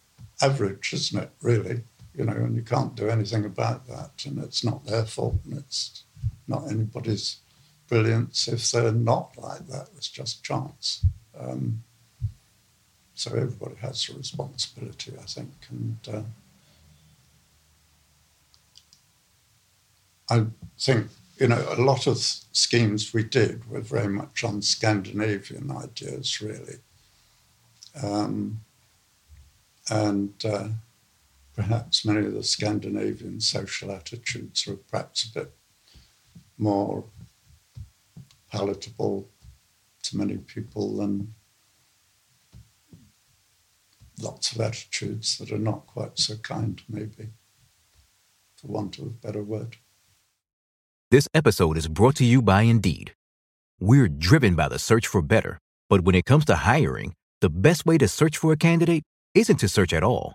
average, 0.42 0.92
isn't 0.92 1.22
it, 1.22 1.30
really? 1.40 1.82
You 2.16 2.24
know, 2.24 2.32
and 2.32 2.56
you 2.56 2.62
can't 2.62 2.94
do 2.94 3.08
anything 3.08 3.44
about 3.44 3.86
that. 3.88 4.24
And 4.24 4.42
it's 4.42 4.64
not 4.64 4.86
their 4.86 5.04
fault 5.04 5.38
and 5.44 5.58
it's 5.58 6.04
not 6.48 6.70
anybody's 6.70 7.36
brilliance 7.88 8.48
if 8.48 8.70
they're 8.70 8.92
not 8.92 9.36
like 9.36 9.66
that. 9.68 9.88
It's 9.96 10.08
just 10.08 10.42
chance. 10.42 11.04
Um, 11.38 11.82
so 13.14 13.30
everybody 13.30 13.76
has 13.76 14.08
a 14.08 14.14
responsibility, 14.14 15.12
I 15.18 15.24
think. 15.24 15.52
And 15.70 15.98
uh, 16.12 16.22
I 20.30 20.46
think, 20.78 21.08
you 21.38 21.48
know, 21.48 21.64
a 21.70 21.80
lot 21.80 22.06
of 22.06 22.18
schemes 22.18 23.14
we 23.14 23.24
did 23.24 23.70
were 23.70 23.80
very 23.80 24.08
much 24.08 24.44
on 24.44 24.62
Scandinavian 24.62 25.70
ideas, 25.70 26.40
really. 26.40 26.76
Um, 28.02 28.60
and 29.90 30.34
uh, 30.44 30.68
perhaps 31.56 32.04
many 32.04 32.26
of 32.26 32.34
the 32.34 32.42
Scandinavian 32.42 33.40
social 33.40 33.90
attitudes 33.90 34.66
were 34.66 34.76
perhaps 34.76 35.24
a 35.24 35.40
bit 35.40 35.52
more 36.58 37.04
palatable 38.52 39.28
to 40.02 40.16
many 40.16 40.36
people 40.36 40.98
than 40.98 41.34
lots 44.20 44.52
of 44.52 44.60
attitudes 44.60 45.38
that 45.38 45.50
are 45.50 45.58
not 45.58 45.86
quite 45.86 46.18
so 46.18 46.36
kind, 46.36 46.82
maybe, 46.88 47.28
for 48.56 48.68
want 48.68 48.98
of 48.98 49.06
a 49.06 49.10
better 49.10 49.42
word. 49.42 49.76
This 51.10 51.28
episode 51.34 51.78
is 51.78 51.88
brought 51.88 52.16
to 52.16 52.24
you 52.24 52.42
by 52.42 52.62
Indeed. 52.62 53.14
We're 53.80 54.08
driven 54.08 54.54
by 54.54 54.68
the 54.68 54.78
search 54.78 55.06
for 55.06 55.22
better, 55.22 55.58
but 55.88 56.02
when 56.02 56.14
it 56.14 56.24
comes 56.24 56.44
to 56.46 56.56
hiring, 56.56 57.14
the 57.40 57.50
best 57.50 57.86
way 57.86 57.98
to 57.98 58.08
search 58.08 58.38
for 58.38 58.52
a 58.52 58.56
candidate 58.56 59.04
isn't 59.34 59.58
to 59.58 59.68
search 59.68 59.92
at 59.92 60.02
all. 60.02 60.34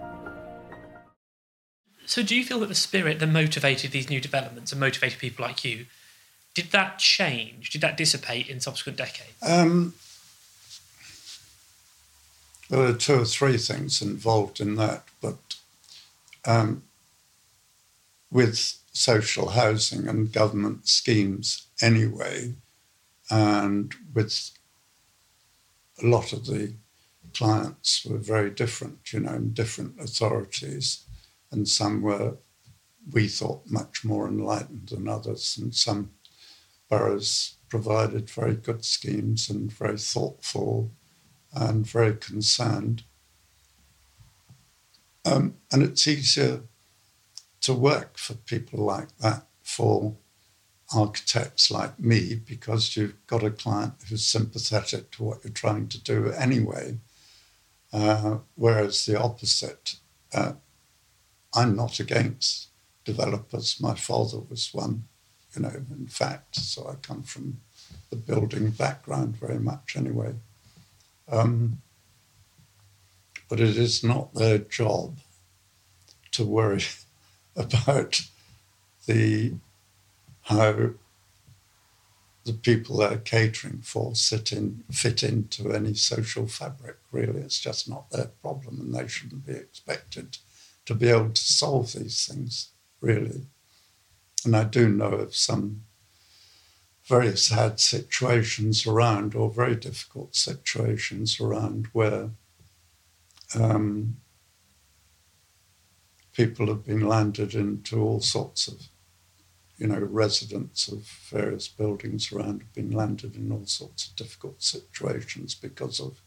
So, 2.11 2.21
do 2.21 2.35
you 2.35 2.43
feel 2.43 2.59
that 2.59 2.67
the 2.67 2.75
spirit 2.75 3.19
that 3.19 3.27
motivated 3.27 3.91
these 3.91 4.09
new 4.09 4.19
developments 4.19 4.73
and 4.73 4.81
motivated 4.81 5.17
people 5.17 5.45
like 5.45 5.63
you, 5.63 5.85
did 6.53 6.71
that 6.71 6.99
change? 6.99 7.69
Did 7.69 7.79
that 7.79 7.95
dissipate 7.95 8.49
in 8.49 8.59
subsequent 8.59 8.97
decades? 8.97 9.31
Um, 9.41 9.93
there 12.69 12.83
are 12.83 12.91
two 12.91 13.21
or 13.21 13.23
three 13.23 13.55
things 13.55 14.01
involved 14.01 14.59
in 14.59 14.75
that, 14.75 15.05
but 15.21 15.55
um, 16.43 16.83
with 18.29 18.57
social 18.91 19.51
housing 19.51 20.05
and 20.05 20.33
government 20.33 20.89
schemes 20.89 21.65
anyway, 21.81 22.55
and 23.29 23.95
with 24.13 24.51
a 26.03 26.05
lot 26.05 26.33
of 26.33 26.45
the 26.45 26.73
clients 27.33 28.03
were 28.03 28.17
very 28.17 28.49
different, 28.49 29.13
you 29.13 29.21
know, 29.21 29.35
in 29.35 29.53
different 29.53 29.97
authorities, 29.97 31.05
and 31.51 31.67
some 31.67 32.01
were, 32.01 32.37
we 33.11 33.27
thought, 33.27 33.63
much 33.67 34.05
more 34.05 34.27
enlightened 34.27 34.89
than 34.89 35.07
others, 35.07 35.57
and 35.59 35.75
some 35.75 36.11
boroughs 36.89 37.55
provided 37.69 38.29
very 38.29 38.55
good 38.55 38.83
schemes 38.83 39.49
and 39.49 39.71
very 39.71 39.97
thoughtful 39.97 40.91
and 41.53 41.85
very 41.85 42.15
concerned. 42.15 43.03
Um, 45.25 45.55
and 45.71 45.83
it's 45.83 46.07
easier 46.07 46.63
to 47.61 47.73
work 47.73 48.17
for 48.17 48.33
people 48.33 48.83
like 48.83 49.15
that, 49.19 49.47
for 49.63 50.15
architects 50.93 51.71
like 51.71 51.99
me, 51.99 52.35
because 52.35 52.97
you've 52.97 53.25
got 53.27 53.43
a 53.43 53.51
client 53.51 53.93
who's 54.09 54.25
sympathetic 54.25 55.11
to 55.11 55.23
what 55.23 55.43
you're 55.43 55.53
trying 55.53 55.87
to 55.87 56.01
do 56.03 56.31
anyway. 56.31 56.97
Uh, 57.93 58.37
whereas 58.55 59.05
the 59.05 59.19
opposite, 59.19 59.95
uh, 60.33 60.53
I'm 61.53 61.75
not 61.75 61.99
against 61.99 62.69
developers. 63.05 63.81
My 63.81 63.95
father 63.95 64.39
was 64.39 64.73
one, 64.73 65.05
you 65.55 65.61
know, 65.63 65.73
in 65.91 66.07
fact, 66.07 66.55
so 66.55 66.87
I 66.87 66.95
come 66.95 67.23
from 67.23 67.59
the 68.09 68.15
building 68.15 68.71
background 68.71 69.37
very 69.37 69.59
much 69.59 69.95
anyway. 69.95 70.35
Um, 71.29 71.81
but 73.49 73.59
it 73.59 73.77
is 73.77 74.03
not 74.03 74.33
their 74.33 74.59
job 74.59 75.17
to 76.31 76.45
worry 76.45 76.83
about 77.55 78.21
the 79.05 79.53
how 80.43 80.91
the 82.43 82.53
people 82.53 82.97
they're 82.97 83.17
catering 83.17 83.81
for 83.83 84.15
sit 84.15 84.51
in, 84.51 84.83
fit 84.91 85.21
into 85.21 85.71
any 85.71 85.93
social 85.93 86.47
fabric, 86.47 86.97
really. 87.11 87.39
It's 87.41 87.59
just 87.59 87.87
not 87.87 88.09
their 88.09 88.31
problem, 88.41 88.79
and 88.79 88.95
they 88.95 89.07
shouldn't 89.07 89.45
be 89.45 89.53
expected 89.53 90.37
to 90.85 90.95
be 90.95 91.09
able 91.09 91.31
to 91.31 91.41
solve 91.41 91.93
these 91.93 92.25
things, 92.25 92.69
really. 93.01 93.47
And 94.45 94.55
I 94.55 94.63
do 94.63 94.89
know 94.89 95.11
of 95.11 95.35
some 95.35 95.83
very 97.05 97.35
sad 97.35 97.79
situations 97.79 98.87
around, 98.87 99.35
or 99.35 99.51
very 99.51 99.75
difficult 99.75 100.35
situations 100.35 101.39
around, 101.39 101.87
where 101.93 102.31
um, 103.55 104.17
people 106.33 106.67
have 106.67 106.85
been 106.85 107.07
landed 107.07 107.53
into 107.53 108.01
all 108.01 108.21
sorts 108.21 108.67
of, 108.67 108.87
you 109.77 109.87
know, 109.87 109.99
residents 109.99 110.87
of 110.87 111.03
various 111.29 111.67
buildings 111.67 112.31
around 112.31 112.61
have 112.61 112.73
been 112.73 112.91
landed 112.91 113.35
in 113.35 113.51
all 113.51 113.65
sorts 113.65 114.07
of 114.07 114.15
difficult 114.15 114.61
situations 114.63 115.53
because 115.53 115.99
of 115.99 116.21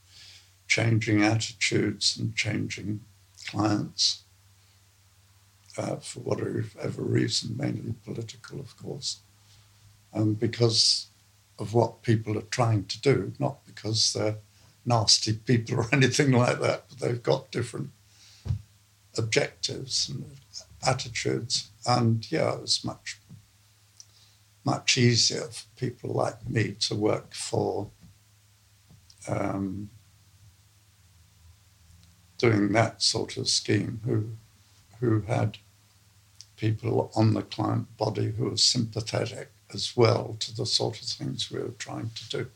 changing 0.69 1.23
attitudes 1.23 2.17
and 2.19 2.35
changing 2.37 3.01
clients 3.47 4.24
uh, 5.77 5.97
for 5.97 6.21
whatever 6.21 7.03
reason, 7.03 7.57
mainly 7.57 7.95
political, 8.05 8.61
of 8.61 8.77
course, 8.77 9.19
um, 10.13 10.35
because 10.35 11.09
of 11.59 11.75
what 11.75 12.03
people 12.03 12.39
are 12.39 12.43
trying 12.43 12.85
to 12.87 13.01
do, 13.01 13.33
not 13.39 13.65
because 13.67 14.13
they're 14.13 14.37
nasty 14.85 15.33
people 15.33 15.77
or 15.81 15.89
anything 15.93 16.33
like 16.33 16.61
that, 16.61 16.85
but 16.89 16.99
they've 16.99 17.23
got 17.23 17.51
different 17.51 17.91
objectives 19.17 20.09
and 20.09 20.25
attitudes. 20.87 21.71
And 21.87 22.31
yeah, 22.31 22.55
it 22.55 22.61
was 22.63 22.85
much, 22.85 23.19
much 24.65 24.97
easier 24.97 25.43
for 25.43 25.67
people 25.77 26.11
like 26.11 26.49
me 26.49 26.77
to 26.81 26.95
work 26.95 27.35
for 27.35 27.91
um, 29.29 29.91
doing 32.39 32.73
that 32.73 33.03
sort 33.03 33.37
of 33.37 33.49
scheme 33.49 34.01
who, 34.05 34.31
who 35.01 35.23
had 35.23 35.59
people 36.65 37.11
on 37.15 37.35
the 37.35 37.43
client 37.43 37.87
body 37.97 38.33
who 38.37 38.53
are 38.53 38.57
sympathetic 38.57 39.51
as 39.73 39.97
well 39.97 40.37
to 40.41 40.55
the 40.55 40.67
sort 40.67 41.01
of 41.01 41.07
things 41.07 41.51
we 41.51 41.61
were 41.61 41.75
trying 41.79 42.11
to 42.15 42.29
do. 42.29 42.47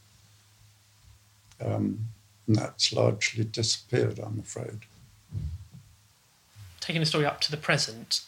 Um, 1.65 2.09
and 2.47 2.57
that's 2.57 2.93
largely 2.93 3.45
disappeared, 3.45 4.19
I'm 4.19 4.39
afraid 4.39 4.81
taking 6.89 7.01
the 7.01 7.07
story 7.07 7.27
up 7.27 7.39
to 7.39 7.51
the 7.51 7.57
present, 7.59 8.23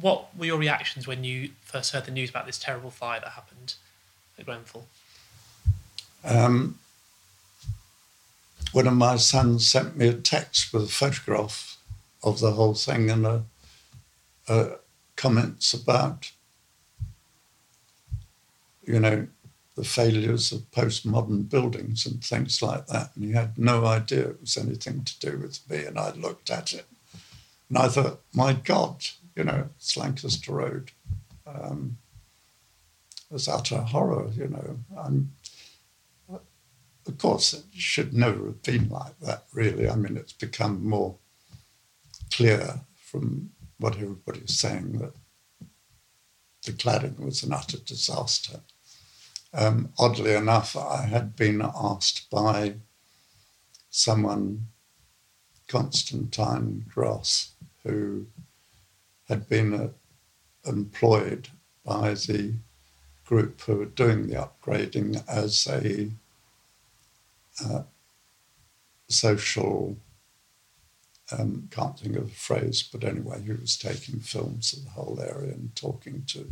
what 0.00 0.34
were 0.34 0.46
your 0.46 0.58
reactions 0.58 1.06
when 1.06 1.22
you 1.22 1.50
first 1.60 1.92
heard 1.92 2.06
the 2.06 2.10
news 2.10 2.30
about 2.30 2.46
this 2.46 2.58
terrible 2.58 2.90
fire 2.90 3.20
that 3.20 3.32
happened 3.32 3.74
at 4.38 4.46
Grenfell? 4.46 4.86
Um, 6.24 6.78
one 8.72 8.86
of 8.86 8.94
my 8.94 9.16
sons 9.16 9.68
sent 9.68 9.98
me 9.98 10.08
a 10.08 10.14
text 10.14 10.72
with 10.72 10.84
a 10.84 10.88
photograph 10.88 11.76
of 12.22 12.40
the 12.40 12.52
whole 12.52 12.72
thing 12.72 13.10
and 13.10 13.26
a, 13.26 13.44
a 14.48 14.70
comments 15.20 15.74
about, 15.74 16.32
you 18.82 18.98
know, 18.98 19.26
the 19.76 19.84
failures 19.84 20.50
of 20.50 20.70
postmodern 20.70 21.46
buildings 21.46 22.06
and 22.06 22.24
things 22.24 22.62
like 22.62 22.86
that. 22.86 23.10
And 23.14 23.24
he 23.24 23.32
had 23.32 23.58
no 23.58 23.84
idea 23.84 24.30
it 24.30 24.40
was 24.40 24.56
anything 24.56 25.04
to 25.04 25.20
do 25.20 25.36
with 25.36 25.60
me. 25.68 25.84
And 25.84 25.98
I 25.98 26.12
looked 26.12 26.48
at 26.48 26.72
it 26.72 26.86
and 27.68 27.76
I 27.76 27.88
thought, 27.88 28.20
my 28.32 28.54
God, 28.54 29.04
you 29.36 29.44
know, 29.44 29.68
it's 29.76 29.94
Lancaster 29.94 30.52
Road. 30.52 30.90
Um, 31.46 31.98
was 33.28 33.46
utter 33.46 33.82
horror, 33.82 34.30
you 34.34 34.48
know. 34.48 34.78
I'm, 34.98 35.32
of 36.28 37.18
course, 37.18 37.52
it 37.52 37.64
should 37.74 38.14
never 38.14 38.46
have 38.46 38.62
been 38.62 38.88
like 38.88 39.18
that, 39.20 39.44
really. 39.52 39.88
I 39.88 39.96
mean, 39.96 40.16
it's 40.16 40.32
become 40.32 40.88
more 40.88 41.16
clear 42.30 42.80
from 42.96 43.50
what 43.80 43.94
everybody's 43.94 44.58
saying 44.58 44.98
that 44.98 45.12
the 46.64 46.72
cladding 46.72 47.18
was 47.18 47.42
an 47.42 47.52
utter 47.52 47.78
disaster. 47.78 48.60
Um, 49.52 49.92
oddly 49.98 50.34
enough, 50.34 50.76
I 50.76 51.06
had 51.06 51.34
been 51.34 51.62
asked 51.62 52.30
by 52.30 52.74
someone, 53.90 54.66
Constantine 55.66 56.84
Gras, 56.92 57.48
who 57.82 58.26
had 59.28 59.48
been 59.48 59.72
uh, 59.72 59.88
employed 60.66 61.48
by 61.84 62.14
the 62.14 62.54
group 63.24 63.60
who 63.62 63.76
were 63.76 63.84
doing 63.86 64.26
the 64.26 64.34
upgrading 64.34 65.22
as 65.28 65.66
a 65.68 66.10
uh, 67.64 67.82
social, 69.08 69.96
um, 71.32 71.68
can't 71.70 71.98
think 71.98 72.16
of 72.16 72.28
the 72.28 72.34
phrase, 72.34 72.82
but 72.82 73.04
anyway, 73.04 73.42
he 73.42 73.52
was 73.52 73.76
taking 73.76 74.20
films 74.20 74.72
of 74.72 74.84
the 74.84 74.90
whole 74.90 75.20
area 75.20 75.52
and 75.52 75.74
talking 75.74 76.24
to 76.28 76.46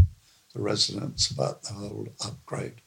the 0.54 0.60
residents 0.60 1.30
about 1.30 1.62
the 1.62 1.74
whole 1.74 2.08
upgrade. 2.24 2.80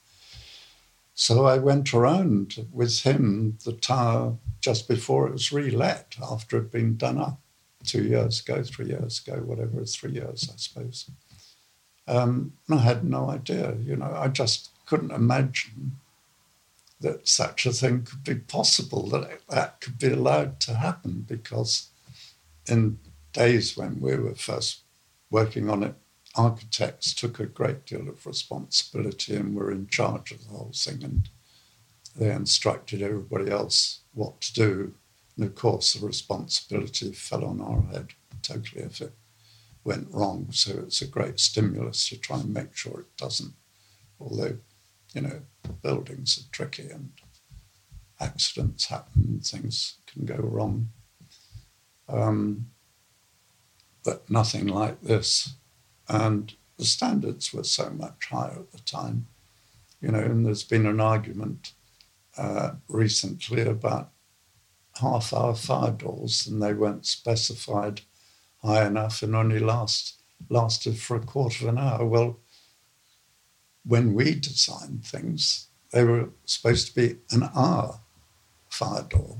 So 1.13 1.45
I 1.45 1.57
went 1.57 1.93
around 1.93 2.65
with 2.71 3.01
him 3.01 3.57
the 3.65 3.73
tower 3.73 4.37
just 4.61 4.87
before 4.87 5.27
it 5.27 5.33
was 5.33 5.51
relet 5.51 6.15
after 6.21 6.57
it 6.57 6.61
had 6.61 6.71
been 6.71 6.97
done 6.97 7.17
up 7.19 7.39
two 7.83 8.03
years 8.03 8.41
ago, 8.41 8.63
three 8.63 8.87
years 8.87 9.21
ago, 9.25 9.41
whatever, 9.41 9.83
three 9.85 10.13
years, 10.13 10.49
I 10.51 10.57
suppose. 10.57 11.09
Um, 12.07 12.53
I 12.69 12.77
had 12.77 13.03
no 13.03 13.29
idea, 13.29 13.75
you 13.83 13.95
know, 13.95 14.13
I 14.15 14.27
just 14.27 14.69
couldn't 14.85 15.11
imagine 15.11 15.97
that 17.01 17.27
such 17.27 17.65
a 17.65 17.71
thing 17.71 18.03
could 18.03 18.23
be 18.23 18.35
possible, 18.35 19.07
that 19.09 19.41
that 19.49 19.81
could 19.81 19.97
be 19.97 20.11
allowed 20.11 20.59
to 20.61 20.75
happen, 20.75 21.25
because 21.27 21.89
in 22.67 22.99
days 23.33 23.75
when 23.75 23.99
we 23.99 24.15
were 24.15 24.35
first 24.35 24.81
working 25.29 25.69
on 25.69 25.83
it, 25.83 25.95
architects 26.35 27.13
took 27.13 27.39
a 27.39 27.45
great 27.45 27.85
deal 27.85 28.07
of 28.07 28.25
responsibility 28.25 29.35
and 29.35 29.55
were 29.55 29.71
in 29.71 29.87
charge 29.87 30.31
of 30.31 30.43
the 30.43 30.53
whole 30.53 30.71
thing, 30.73 31.03
and 31.03 31.29
they 32.15 32.31
instructed 32.31 33.01
everybody 33.01 33.49
else 33.49 34.01
what 34.13 34.41
to 34.41 34.53
do 34.53 34.93
and 35.41 35.49
of 35.49 35.55
course, 35.55 35.93
the 35.93 36.05
responsibility 36.05 37.11
fell 37.13 37.45
on 37.45 37.61
our 37.61 37.81
head 37.91 38.09
totally 38.41 38.83
if 38.83 39.01
it 39.01 39.13
went 39.83 40.07
wrong. 40.11 40.47
So 40.51 40.79
it's 40.79 41.01
a 41.01 41.07
great 41.07 41.39
stimulus 41.39 42.09
to 42.09 42.17
try 42.17 42.39
and 42.39 42.53
make 42.53 42.75
sure 42.75 43.01
it 43.01 43.17
doesn't. 43.17 43.53
Although, 44.19 44.57
you 45.13 45.21
know, 45.21 45.41
buildings 45.81 46.37
are 46.37 46.51
tricky 46.51 46.89
and 46.89 47.11
accidents 48.19 48.85
happen 48.85 49.39
things 49.43 49.95
can 50.05 50.25
go 50.25 50.35
wrong. 50.35 50.89
Um, 52.07 52.67
but 54.03 54.29
nothing 54.29 54.67
like 54.67 55.01
this. 55.01 55.55
And 56.07 56.53
the 56.77 56.85
standards 56.85 57.53
were 57.53 57.63
so 57.63 57.89
much 57.89 58.27
higher 58.29 58.59
at 58.59 58.71
the 58.71 58.79
time, 58.79 59.27
you 60.01 60.09
know, 60.09 60.19
and 60.19 60.45
there's 60.45 60.63
been 60.63 60.85
an 60.85 60.99
argument 60.99 61.73
uh, 62.37 62.71
recently 62.87 63.61
about 63.61 64.11
half 64.99 65.33
hour 65.33 65.55
fire 65.55 65.91
doors 65.91 66.47
and 66.47 66.61
they 66.61 66.73
weren't 66.73 67.05
specified 67.05 68.01
high 68.63 68.85
enough 68.85 69.21
and 69.21 69.35
only 69.35 69.59
last 69.59 70.21
lasted 70.49 70.97
for 70.97 71.15
a 71.15 71.21
quarter 71.21 71.67
of 71.67 71.73
an 71.73 71.77
hour. 71.77 72.05
Well, 72.05 72.39
when 73.85 74.13
we 74.13 74.35
designed 74.35 75.05
things, 75.05 75.67
they 75.91 76.03
were 76.03 76.29
supposed 76.45 76.87
to 76.87 76.95
be 76.95 77.17
an 77.31 77.49
hour 77.55 77.99
fire 78.69 79.03
door 79.03 79.39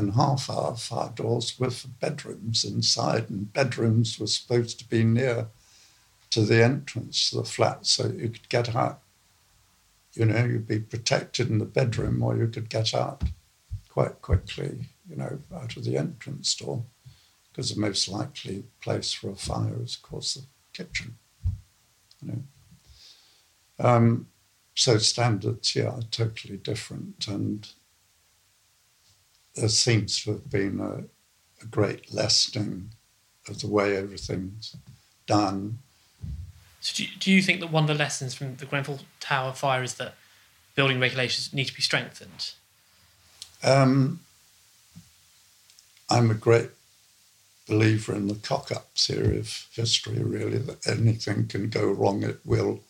and 0.00 0.14
half 0.14 0.48
hour 0.48 0.74
fire 0.76 1.12
doors 1.14 1.58
were 1.58 1.70
for 1.70 1.88
bedrooms 1.88 2.64
inside, 2.64 3.28
and 3.28 3.52
bedrooms 3.52 4.18
were 4.18 4.26
supposed 4.26 4.78
to 4.78 4.88
be 4.88 5.04
near 5.04 5.48
to 6.30 6.42
the 6.42 6.62
entrance 6.62 7.30
to 7.30 7.36
the 7.36 7.44
flat 7.44 7.86
so 7.86 8.06
you 8.06 8.28
could 8.30 8.48
get 8.48 8.74
out. 8.74 9.00
You 10.14 10.24
know, 10.24 10.44
you'd 10.44 10.66
be 10.66 10.80
protected 10.80 11.50
in 11.50 11.58
the 11.58 11.64
bedroom 11.64 12.22
or 12.22 12.36
you 12.36 12.48
could 12.48 12.68
get 12.68 12.94
out 12.94 13.22
quite 13.88 14.22
quickly, 14.22 14.86
you 15.08 15.16
know, 15.16 15.38
out 15.54 15.76
of 15.76 15.84
the 15.84 15.96
entrance 15.96 16.54
door, 16.54 16.84
because 17.48 17.74
the 17.74 17.80
most 17.80 18.08
likely 18.08 18.64
place 18.80 19.12
for 19.12 19.30
a 19.30 19.36
fire 19.36 19.76
is, 19.82 19.96
of 19.96 20.02
course, 20.02 20.34
the 20.34 20.42
kitchen. 20.72 21.16
You 22.22 22.28
know. 22.28 22.42
Um, 23.80 24.26
so 24.74 24.98
standards, 24.98 25.74
yeah, 25.74 25.90
are 25.90 26.02
totally 26.10 26.56
different, 26.56 27.26
and 27.26 27.68
there 29.56 29.68
seems 29.68 30.22
to 30.22 30.32
have 30.32 30.50
been 30.50 30.80
a, 30.80 31.04
a 31.62 31.66
great 31.66 32.12
lessening 32.14 32.90
of 33.48 33.60
the 33.60 33.66
way 33.66 33.96
everything's 33.96 34.76
done. 35.26 35.78
So, 36.80 36.94
do 36.96 37.04
you, 37.04 37.08
do 37.18 37.30
you 37.32 37.42
think 37.42 37.60
that 37.60 37.72
one 37.72 37.84
of 37.84 37.88
the 37.88 37.94
lessons 37.94 38.34
from 38.34 38.56
the 38.56 38.66
Grenfell 38.66 39.00
Tower 39.18 39.52
fire 39.52 39.82
is 39.82 39.94
that 39.94 40.14
building 40.74 41.00
regulations 41.00 41.52
need 41.52 41.66
to 41.66 41.74
be 41.74 41.82
strengthened? 41.82 42.52
Um, 43.62 44.20
I'm 46.08 46.30
a 46.30 46.34
great 46.34 46.70
believer 47.68 48.14
in 48.14 48.28
the 48.28 48.34
cock 48.34 48.72
up 48.72 48.88
theory 48.96 49.38
of 49.38 49.66
history, 49.72 50.22
really, 50.22 50.58
that 50.58 50.86
anything 50.86 51.46
can 51.46 51.68
go 51.68 51.86
wrong, 51.86 52.22
it 52.22 52.40
will, 52.44 52.80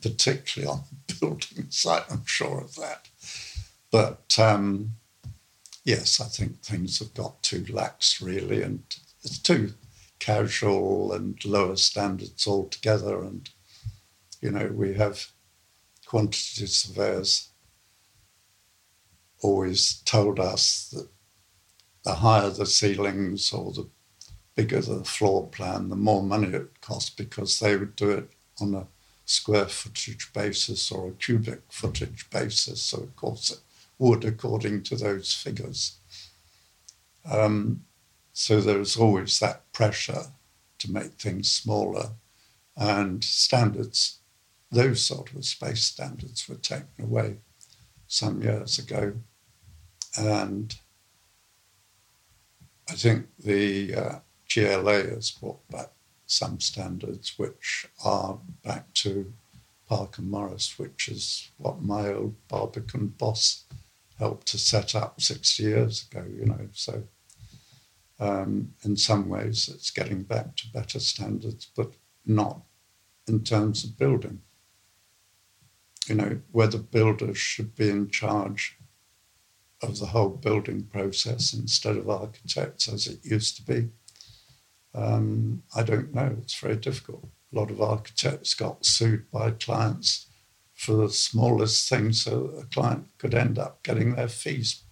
particularly 0.00 0.70
on 0.70 0.82
the 1.06 1.14
building 1.20 1.70
site, 1.70 2.04
I'm 2.10 2.24
sure 2.24 2.60
of 2.60 2.74
that. 2.76 3.08
But 3.90 4.36
um, 4.38 4.92
yes, 5.84 6.20
I 6.20 6.24
think 6.24 6.62
things 6.62 6.98
have 6.98 7.14
got 7.14 7.42
too 7.42 7.64
lax, 7.68 8.20
really, 8.20 8.62
and 8.62 8.82
it's 9.22 9.38
too 9.38 9.74
casual 10.18 11.12
and 11.12 11.42
lower 11.44 11.76
standards 11.76 12.46
altogether. 12.46 13.22
And, 13.22 13.48
you 14.40 14.50
know, 14.50 14.68
we 14.74 14.94
have 14.94 15.26
quantity 16.06 16.66
surveyors 16.66 17.50
always 19.42 20.00
told 20.06 20.40
us 20.40 20.88
that 20.92 21.08
the 22.04 22.14
higher 22.14 22.50
the 22.50 22.66
ceilings 22.66 23.52
or 23.52 23.72
the 23.72 23.88
bigger 24.54 24.80
the 24.80 25.04
floor 25.04 25.48
plan, 25.48 25.88
the 25.88 25.96
more 25.96 26.22
money 26.22 26.48
it 26.48 26.52
would 26.52 26.80
cost 26.80 27.16
because 27.16 27.58
they 27.58 27.76
would 27.76 27.96
do 27.96 28.10
it 28.10 28.30
on 28.60 28.74
a 28.74 28.86
square 29.24 29.66
footage 29.66 30.32
basis 30.32 30.90
or 30.92 31.08
a 31.08 31.12
cubic 31.12 31.62
footage 31.70 32.28
basis. 32.30 32.82
So, 32.82 32.98
of 32.98 33.16
course, 33.16 33.50
it 33.50 33.60
would 33.98 34.24
according 34.24 34.82
to 34.84 34.96
those 34.96 35.32
figures. 35.32 35.96
Um, 37.30 37.84
so 38.32 38.60
there's 38.60 38.96
always 38.96 39.38
that 39.38 39.70
pressure 39.72 40.26
to 40.78 40.92
make 40.92 41.12
things 41.12 41.50
smaller, 41.50 42.10
and 42.76 43.22
standards, 43.22 44.18
those 44.70 45.06
sort 45.06 45.32
of 45.32 45.44
space 45.44 45.84
standards, 45.84 46.48
were 46.48 46.56
taken 46.56 46.88
away 47.00 47.36
some 48.08 48.42
years 48.42 48.78
ago. 48.78 49.14
And 50.18 50.74
I 52.88 52.92
think 52.94 53.26
the 53.38 53.94
uh, 53.94 54.18
GLA 54.52 55.04
has 55.14 55.30
brought 55.30 55.66
back 55.70 55.90
some 56.34 56.60
standards 56.60 57.38
which 57.38 57.88
are 58.04 58.38
back 58.64 58.92
to 58.94 59.32
Parker 59.88 60.22
Morris, 60.22 60.78
which 60.78 61.08
is 61.08 61.50
what 61.58 61.82
my 61.82 62.12
old 62.12 62.34
Barbican 62.48 63.08
boss 63.08 63.64
helped 64.18 64.46
to 64.48 64.58
set 64.58 64.94
up 64.94 65.20
60 65.20 65.62
years 65.62 66.06
ago, 66.10 66.24
you 66.28 66.46
know. 66.46 66.68
So, 66.72 67.04
um, 68.18 68.74
in 68.84 68.96
some 68.96 69.28
ways, 69.28 69.68
it's 69.72 69.90
getting 69.90 70.22
back 70.22 70.56
to 70.56 70.72
better 70.72 71.00
standards, 71.00 71.68
but 71.76 71.92
not 72.24 72.60
in 73.26 73.42
terms 73.42 73.84
of 73.84 73.98
building. 73.98 74.40
You 76.06 76.14
know, 76.16 76.40
whether 76.52 76.78
builders 76.78 77.38
should 77.38 77.74
be 77.74 77.88
in 77.90 78.10
charge 78.10 78.76
of 79.82 79.98
the 79.98 80.06
whole 80.06 80.30
building 80.30 80.84
process 80.84 81.52
instead 81.52 81.96
of 81.96 82.08
architects 82.08 82.88
as 82.88 83.06
it 83.06 83.24
used 83.24 83.56
to 83.56 83.62
be. 83.62 83.90
Um, 84.94 85.62
I 85.74 85.82
don't 85.82 86.14
know. 86.14 86.36
It's 86.42 86.58
very 86.58 86.76
difficult. 86.76 87.26
A 87.52 87.56
lot 87.56 87.70
of 87.70 87.80
architects 87.80 88.54
got 88.54 88.86
sued 88.86 89.30
by 89.30 89.50
clients 89.50 90.26
for 90.74 90.94
the 90.96 91.08
smallest 91.08 91.88
thing, 91.88 92.12
so 92.12 92.52
a 92.60 92.64
client 92.64 93.06
could 93.18 93.34
end 93.34 93.58
up 93.58 93.82
getting 93.82 94.14
their 94.14 94.28
fees 94.28 94.82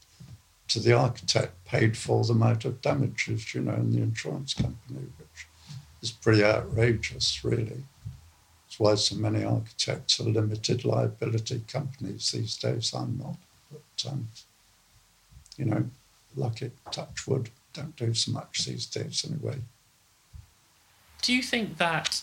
to 0.69 0.81
the 0.81 0.93
architect 0.93 1.65
paid 1.65 1.97
for 1.97 2.25
them 2.25 2.43
out 2.43 2.65
of 2.65 2.81
damages, 2.81 3.55
you 3.55 3.61
know, 3.61 3.75
in 3.75 3.91
the 3.91 4.01
insurance 4.01 4.55
company, 4.55 5.01
which 5.19 5.47
is 6.01 6.11
pretty 6.11 6.43
outrageous, 6.43 7.45
really. 7.45 7.85
That's 8.65 8.81
why 8.81 8.95
so 8.95 9.17
many 9.17 9.45
architects 9.45 10.19
are 10.19 10.25
limited 10.25 10.85
liability 10.85 11.63
companies 11.69 12.31
these 12.31 12.57
days. 12.57 12.95
I'm 12.95 13.19
not, 13.19 13.37
but 13.71 14.11
um, 14.11 14.29
you 15.59 15.67
know, 15.67 15.85
lucky 16.37 16.71
touch 16.91 17.27
wood, 17.27 17.51
don't 17.75 17.95
do 17.97 18.15
so 18.15 18.33
much 18.33 18.65
these 18.65 18.87
days 18.87 19.27
anyway. 19.29 19.59
Do 21.23 21.33
you 21.33 21.43
think 21.43 21.79
that, 21.79 22.23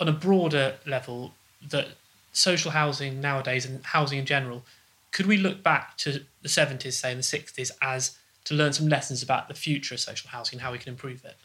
on 0.00 0.08
a 0.08 0.12
broader 0.12 0.76
level, 0.84 1.34
that 1.70 1.88
social 2.32 2.72
housing 2.72 3.20
nowadays 3.20 3.64
and 3.64 3.84
housing 3.84 4.18
in 4.18 4.26
general, 4.26 4.64
could 5.12 5.26
we 5.26 5.36
look 5.36 5.62
back 5.62 5.96
to 5.98 6.24
the 6.42 6.48
70s, 6.48 6.92
say 6.92 7.12
in 7.12 7.18
the 7.18 7.22
60s, 7.22 7.70
as 7.80 8.18
to 8.44 8.54
learn 8.54 8.72
some 8.72 8.88
lessons 8.88 9.22
about 9.22 9.46
the 9.46 9.54
future 9.54 9.94
of 9.94 10.00
social 10.00 10.28
housing 10.30 10.56
and 10.58 10.62
how 10.62 10.72
we 10.72 10.78
can 10.78 10.90
improve 10.90 11.24
it? 11.24 11.36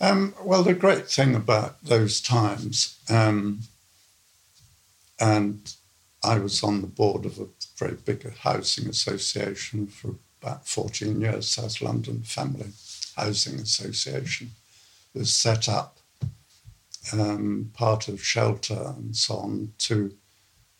Um, 0.00 0.34
well, 0.42 0.62
the 0.62 0.74
great 0.74 1.08
thing 1.08 1.34
about 1.34 1.82
those 1.82 2.20
times, 2.20 2.98
um, 3.08 3.60
and 5.18 5.74
I 6.22 6.38
was 6.38 6.62
on 6.62 6.82
the 6.82 6.86
board 6.86 7.24
of 7.24 7.40
a 7.40 7.46
very 7.76 7.94
big 7.94 8.32
housing 8.38 8.88
association 8.88 9.88
for 9.88 10.14
about 10.40 10.68
14 10.68 11.20
years, 11.20 11.48
South 11.48 11.80
London 11.80 12.22
Family 12.22 12.70
Housing 13.16 13.58
Association, 13.58 14.52
was 15.14 15.34
set 15.34 15.68
up 15.68 15.95
um, 17.12 17.70
part 17.74 18.08
of 18.08 18.24
shelter 18.24 18.94
and 18.96 19.16
so 19.16 19.36
on 19.36 19.72
to, 19.78 20.14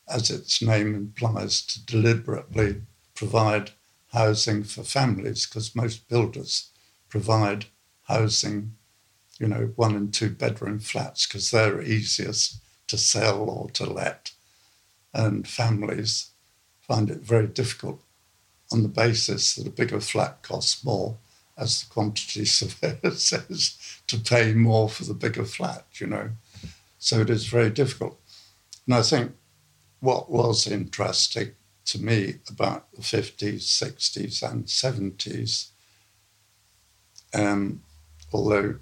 as 0.08 0.30
its 0.30 0.62
name 0.62 0.94
implies, 0.94 1.62
to 1.62 1.84
deliberately 1.84 2.82
provide 3.14 3.70
housing 4.12 4.62
for 4.62 4.82
families 4.82 5.46
because 5.46 5.74
most 5.74 6.08
builders 6.08 6.70
provide 7.08 7.66
housing, 8.04 8.74
you 9.38 9.48
know, 9.48 9.72
one 9.76 9.94
and 9.94 10.12
two 10.12 10.30
bedroom 10.30 10.78
flats 10.78 11.26
because 11.26 11.50
they're 11.50 11.82
easiest 11.82 12.60
to 12.88 12.96
sell 12.96 13.38
or 13.38 13.70
to 13.70 13.84
let. 13.84 14.32
And 15.12 15.46
families 15.46 16.30
find 16.80 17.10
it 17.10 17.18
very 17.18 17.46
difficult 17.46 18.00
on 18.72 18.82
the 18.82 18.88
basis 18.88 19.54
that 19.54 19.66
a 19.66 19.70
bigger 19.70 20.00
flat 20.00 20.42
costs 20.42 20.84
more, 20.84 21.16
as 21.56 21.82
the 21.82 21.92
quantity 21.92 22.44
surveyor 22.44 23.12
says, 23.12 23.78
to 24.06 24.18
pay 24.18 24.52
more 24.52 24.88
for 24.88 25.04
the 25.04 25.14
bigger 25.14 25.44
flat, 25.44 25.86
you 25.94 26.06
know. 26.06 26.30
So 26.98 27.20
it 27.20 27.30
is 27.30 27.46
very 27.46 27.70
difficult. 27.70 28.20
And 28.86 28.94
I 28.94 29.02
think 29.02 29.32
what 30.00 30.30
was 30.30 30.66
interesting 30.66 31.52
to 31.86 32.02
me 32.02 32.36
about 32.48 32.92
the 32.92 33.02
50s, 33.02 33.62
60s, 33.62 34.42
and 34.48 34.66
70s, 34.66 35.70
um, 37.34 37.82
although 38.32 38.76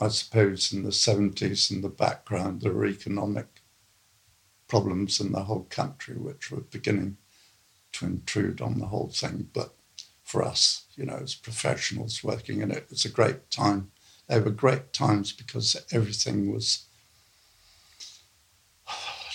I 0.00 0.08
suppose 0.08 0.72
in 0.72 0.82
the 0.82 0.90
70s 0.90 1.70
in 1.70 1.80
the 1.80 1.88
background 1.88 2.60
there 2.60 2.72
were 2.72 2.86
economic 2.86 3.46
problems 4.66 5.20
in 5.20 5.32
the 5.32 5.44
whole 5.44 5.66
country 5.70 6.16
which 6.16 6.50
were 6.50 6.60
beginning 6.60 7.18
to 7.92 8.06
intrude 8.06 8.60
on 8.60 8.78
the 8.78 8.86
whole 8.86 9.08
thing. 9.08 9.50
But 9.52 9.74
for 10.32 10.42
us, 10.42 10.86
you 10.96 11.04
know, 11.04 11.20
as 11.22 11.34
professionals 11.34 12.24
working 12.24 12.62
in 12.62 12.70
it, 12.70 12.78
it 12.78 12.90
was 12.90 13.04
a 13.04 13.10
great 13.10 13.50
time. 13.50 13.90
They 14.28 14.40
were 14.40 14.50
great 14.50 14.94
times 14.94 15.30
because 15.30 15.76
everything 15.92 16.50
was 16.50 16.86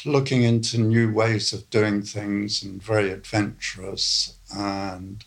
looking 0.05 0.41
into 0.41 0.79
new 0.79 1.13
ways 1.13 1.53
of 1.53 1.69
doing 1.69 2.01
things 2.01 2.63
and 2.63 2.81
very 2.81 3.11
adventurous 3.11 4.37
and 4.55 5.23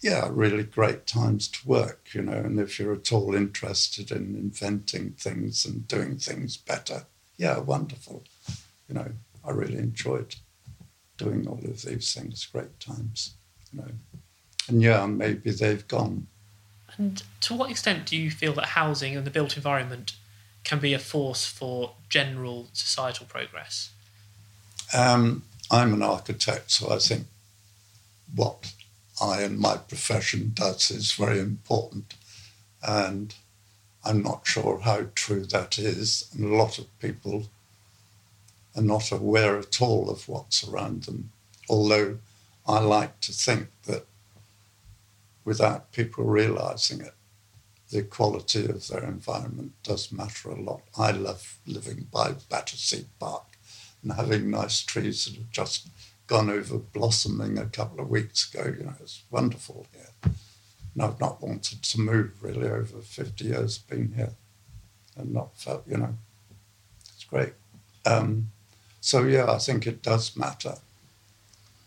yeah, 0.00 0.30
really 0.32 0.62
great 0.62 1.06
times 1.06 1.46
to 1.48 1.68
work, 1.68 2.08
you 2.14 2.22
know. 2.22 2.32
And 2.32 2.58
if 2.58 2.78
you're 2.78 2.94
at 2.94 3.12
all 3.12 3.34
interested 3.34 4.10
in 4.10 4.34
inventing 4.34 5.10
things 5.18 5.66
and 5.66 5.86
doing 5.86 6.16
things 6.16 6.56
better, 6.56 7.04
yeah, 7.36 7.58
wonderful. 7.58 8.24
You 8.88 8.94
know, 8.94 9.12
I 9.44 9.50
really 9.50 9.76
enjoyed 9.76 10.36
doing 11.18 11.46
all 11.46 11.60
of 11.62 11.82
these 11.82 12.14
things, 12.14 12.46
great 12.46 12.80
times, 12.80 13.34
you 13.72 13.80
know. 13.80 13.88
And 14.68 14.82
yeah, 14.82 15.06
maybe 15.06 15.50
they've 15.50 15.86
gone. 15.86 16.26
And 16.96 17.22
to 17.42 17.54
what 17.54 17.70
extent 17.70 18.06
do 18.06 18.16
you 18.16 18.30
feel 18.30 18.52
that 18.54 18.66
housing 18.66 19.16
and 19.16 19.26
the 19.26 19.30
built 19.30 19.56
environment 19.56 20.14
can 20.64 20.78
be 20.78 20.92
a 20.92 20.98
force 20.98 21.46
for 21.46 21.92
general 22.08 22.68
societal 22.72 23.26
progress? 23.26 23.90
Um, 24.96 25.44
I'm 25.70 25.94
an 25.94 26.02
architect, 26.02 26.70
so 26.70 26.92
I 26.92 26.98
think 26.98 27.26
what 28.34 28.72
I 29.20 29.42
and 29.42 29.58
my 29.58 29.76
profession 29.76 30.52
does 30.54 30.90
is 30.90 31.12
very 31.12 31.40
important. 31.40 32.14
And 32.82 33.34
I'm 34.04 34.22
not 34.22 34.46
sure 34.46 34.80
how 34.80 35.06
true 35.14 35.44
that 35.46 35.78
is. 35.78 36.28
And 36.34 36.44
a 36.44 36.56
lot 36.56 36.78
of 36.78 36.98
people 37.00 37.46
are 38.76 38.82
not 38.82 39.12
aware 39.12 39.58
at 39.58 39.82
all 39.82 40.10
of 40.10 40.28
what's 40.28 40.66
around 40.66 41.04
them. 41.04 41.30
Although 41.68 42.18
I 42.66 42.80
like 42.80 43.20
to 43.20 43.32
think 43.32 43.68
that 43.84 44.06
without 45.44 45.92
people 45.92 46.24
realizing 46.24 47.00
it, 47.00 47.14
the 47.90 48.02
quality 48.02 48.66
of 48.66 48.86
their 48.86 49.04
environment 49.04 49.72
does 49.82 50.12
matter 50.12 50.50
a 50.50 50.60
lot. 50.60 50.82
I 50.96 51.10
love 51.10 51.58
living 51.66 52.06
by 52.12 52.34
Battersea 52.48 53.06
Park 53.18 53.46
and 54.02 54.12
having 54.12 54.50
nice 54.50 54.82
trees 54.82 55.24
that 55.24 55.34
have 55.34 55.50
just 55.50 55.88
gone 56.26 56.48
over 56.48 56.78
blossoming 56.78 57.58
a 57.58 57.66
couple 57.66 58.00
of 58.00 58.08
weeks 58.08 58.52
ago. 58.52 58.72
You 58.78 58.84
know, 58.84 58.94
it's 59.00 59.22
wonderful 59.30 59.86
here. 59.92 60.32
And 60.94 61.02
I've 61.02 61.20
not 61.20 61.42
wanted 61.42 61.82
to 61.82 62.00
move 62.00 62.32
really 62.40 62.68
over 62.68 63.00
50 63.00 63.44
years 63.44 63.78
being 63.78 64.12
here 64.14 64.34
and 65.16 65.32
not 65.32 65.56
felt, 65.58 65.82
you 65.88 65.96
know, 65.96 66.16
it's 67.14 67.24
great. 67.24 67.54
Um, 68.06 68.50
so, 69.00 69.24
yeah, 69.24 69.50
I 69.50 69.58
think 69.58 69.86
it 69.86 70.02
does 70.02 70.36
matter. 70.36 70.76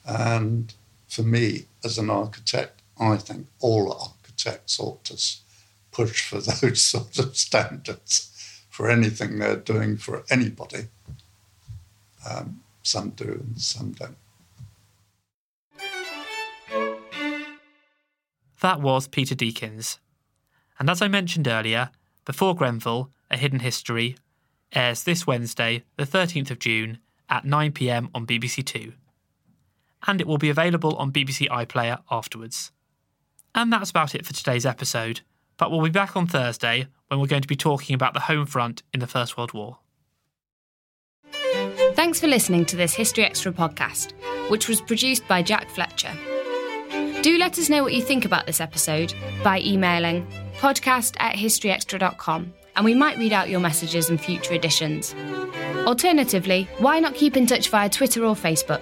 And 0.06 0.74
for 1.08 1.24
me, 1.24 1.66
as 1.84 1.98
an 1.98 2.10
architect, 2.10 2.82
I 3.00 3.18
think 3.18 3.48
all 3.60 3.92
architects 3.92 4.80
ought 4.80 5.04
to 5.06 5.22
push 5.92 6.28
for 6.28 6.42
those 6.62 6.82
sort 6.82 7.18
of 7.20 7.38
standards 7.38 8.30
for 8.70 8.90
anything 8.90 9.40
they're 9.40 9.56
doing 9.56 9.98
for 9.98 10.24
anybody. 10.30 10.88
Um, 12.30 12.62
some 12.82 13.12
do 13.12 13.26
and 13.26 13.62
some 13.62 13.92
don't. 13.92 14.18
That 18.62 18.82
was 18.82 19.08
Peter 19.08 19.36
Deakins. 19.36 20.00
And 20.80 20.90
as 20.90 21.02
I 21.02 21.08
mentioned 21.08 21.48
earlier, 21.48 21.92
Before 22.26 22.56
Grenfell, 22.56 23.12
A 23.30 23.38
Hidden 23.38 23.60
History, 23.60 24.16
airs 24.74 25.04
this 25.04 25.28
Wednesday, 25.28 25.84
the 25.98 26.06
13th 26.06 26.50
of 26.50 26.60
June, 26.60 27.00
at 27.30 27.44
9pm 27.44 28.10
on 28.16 28.26
BBC 28.26 28.66
Two. 28.66 28.94
And 30.06 30.20
it 30.20 30.28
will 30.28 30.38
be 30.38 30.50
available 30.50 30.96
on 30.98 31.12
BBC 31.12 31.48
iPlayer 31.50 32.00
afterwards. 32.12 32.72
And 33.56 33.72
that's 33.72 33.90
about 33.90 34.16
it 34.16 34.26
for 34.26 34.34
today's 34.34 34.66
episode, 34.66 35.22
but 35.58 35.72
we'll 35.72 35.84
be 35.84 35.90
back 35.90 36.18
on 36.18 36.28
Thursday 36.28 36.88
when 37.08 37.20
we're 37.20 37.28
going 37.28 37.42
to 37.42 37.48
be 37.48 37.56
talking 37.56 37.94
about 37.94 38.14
the 38.14 38.22
home 38.22 38.46
front 38.46 38.84
in 38.94 39.00
the 39.00 39.08
First 39.08 39.38
World 39.38 39.54
War. 39.54 39.78
Thanks 41.96 42.20
for 42.20 42.28
listening 42.28 42.66
to 42.66 42.76
this 42.76 42.94
History 42.94 43.24
Extra 43.24 43.52
podcast, 43.52 44.14
which 44.50 44.68
was 44.68 44.82
produced 44.82 45.28
by 45.28 45.44
Jack 45.44 45.70
Fletcher. 45.70 46.12
Do 47.22 47.38
let 47.38 47.58
us 47.58 47.70
know 47.70 47.84
what 47.84 47.94
you 47.94 48.02
think 48.02 48.26
about 48.26 48.46
this 48.46 48.60
episode 48.60 49.14
by 49.44 49.62
emailing 49.62 50.28
podcast 50.58 51.16
at 51.20 51.36
historyextra.com 51.36 52.54
and 52.76 52.86
we 52.86 52.94
might 52.94 53.18
read 53.18 53.34
out 53.34 53.50
your 53.50 53.60
messages 53.60 54.10
in 54.10 54.18
future 54.18 54.54
editions. 54.54 55.16
Alternatively, 55.86 56.68
why 56.80 57.00
not 57.00 57.14
keep 57.14 57.38
in 57.38 57.46
touch 57.46 57.70
via 57.70 57.90
Twitter 57.90 58.26
or 58.26 58.36
Facebook, 58.36 58.82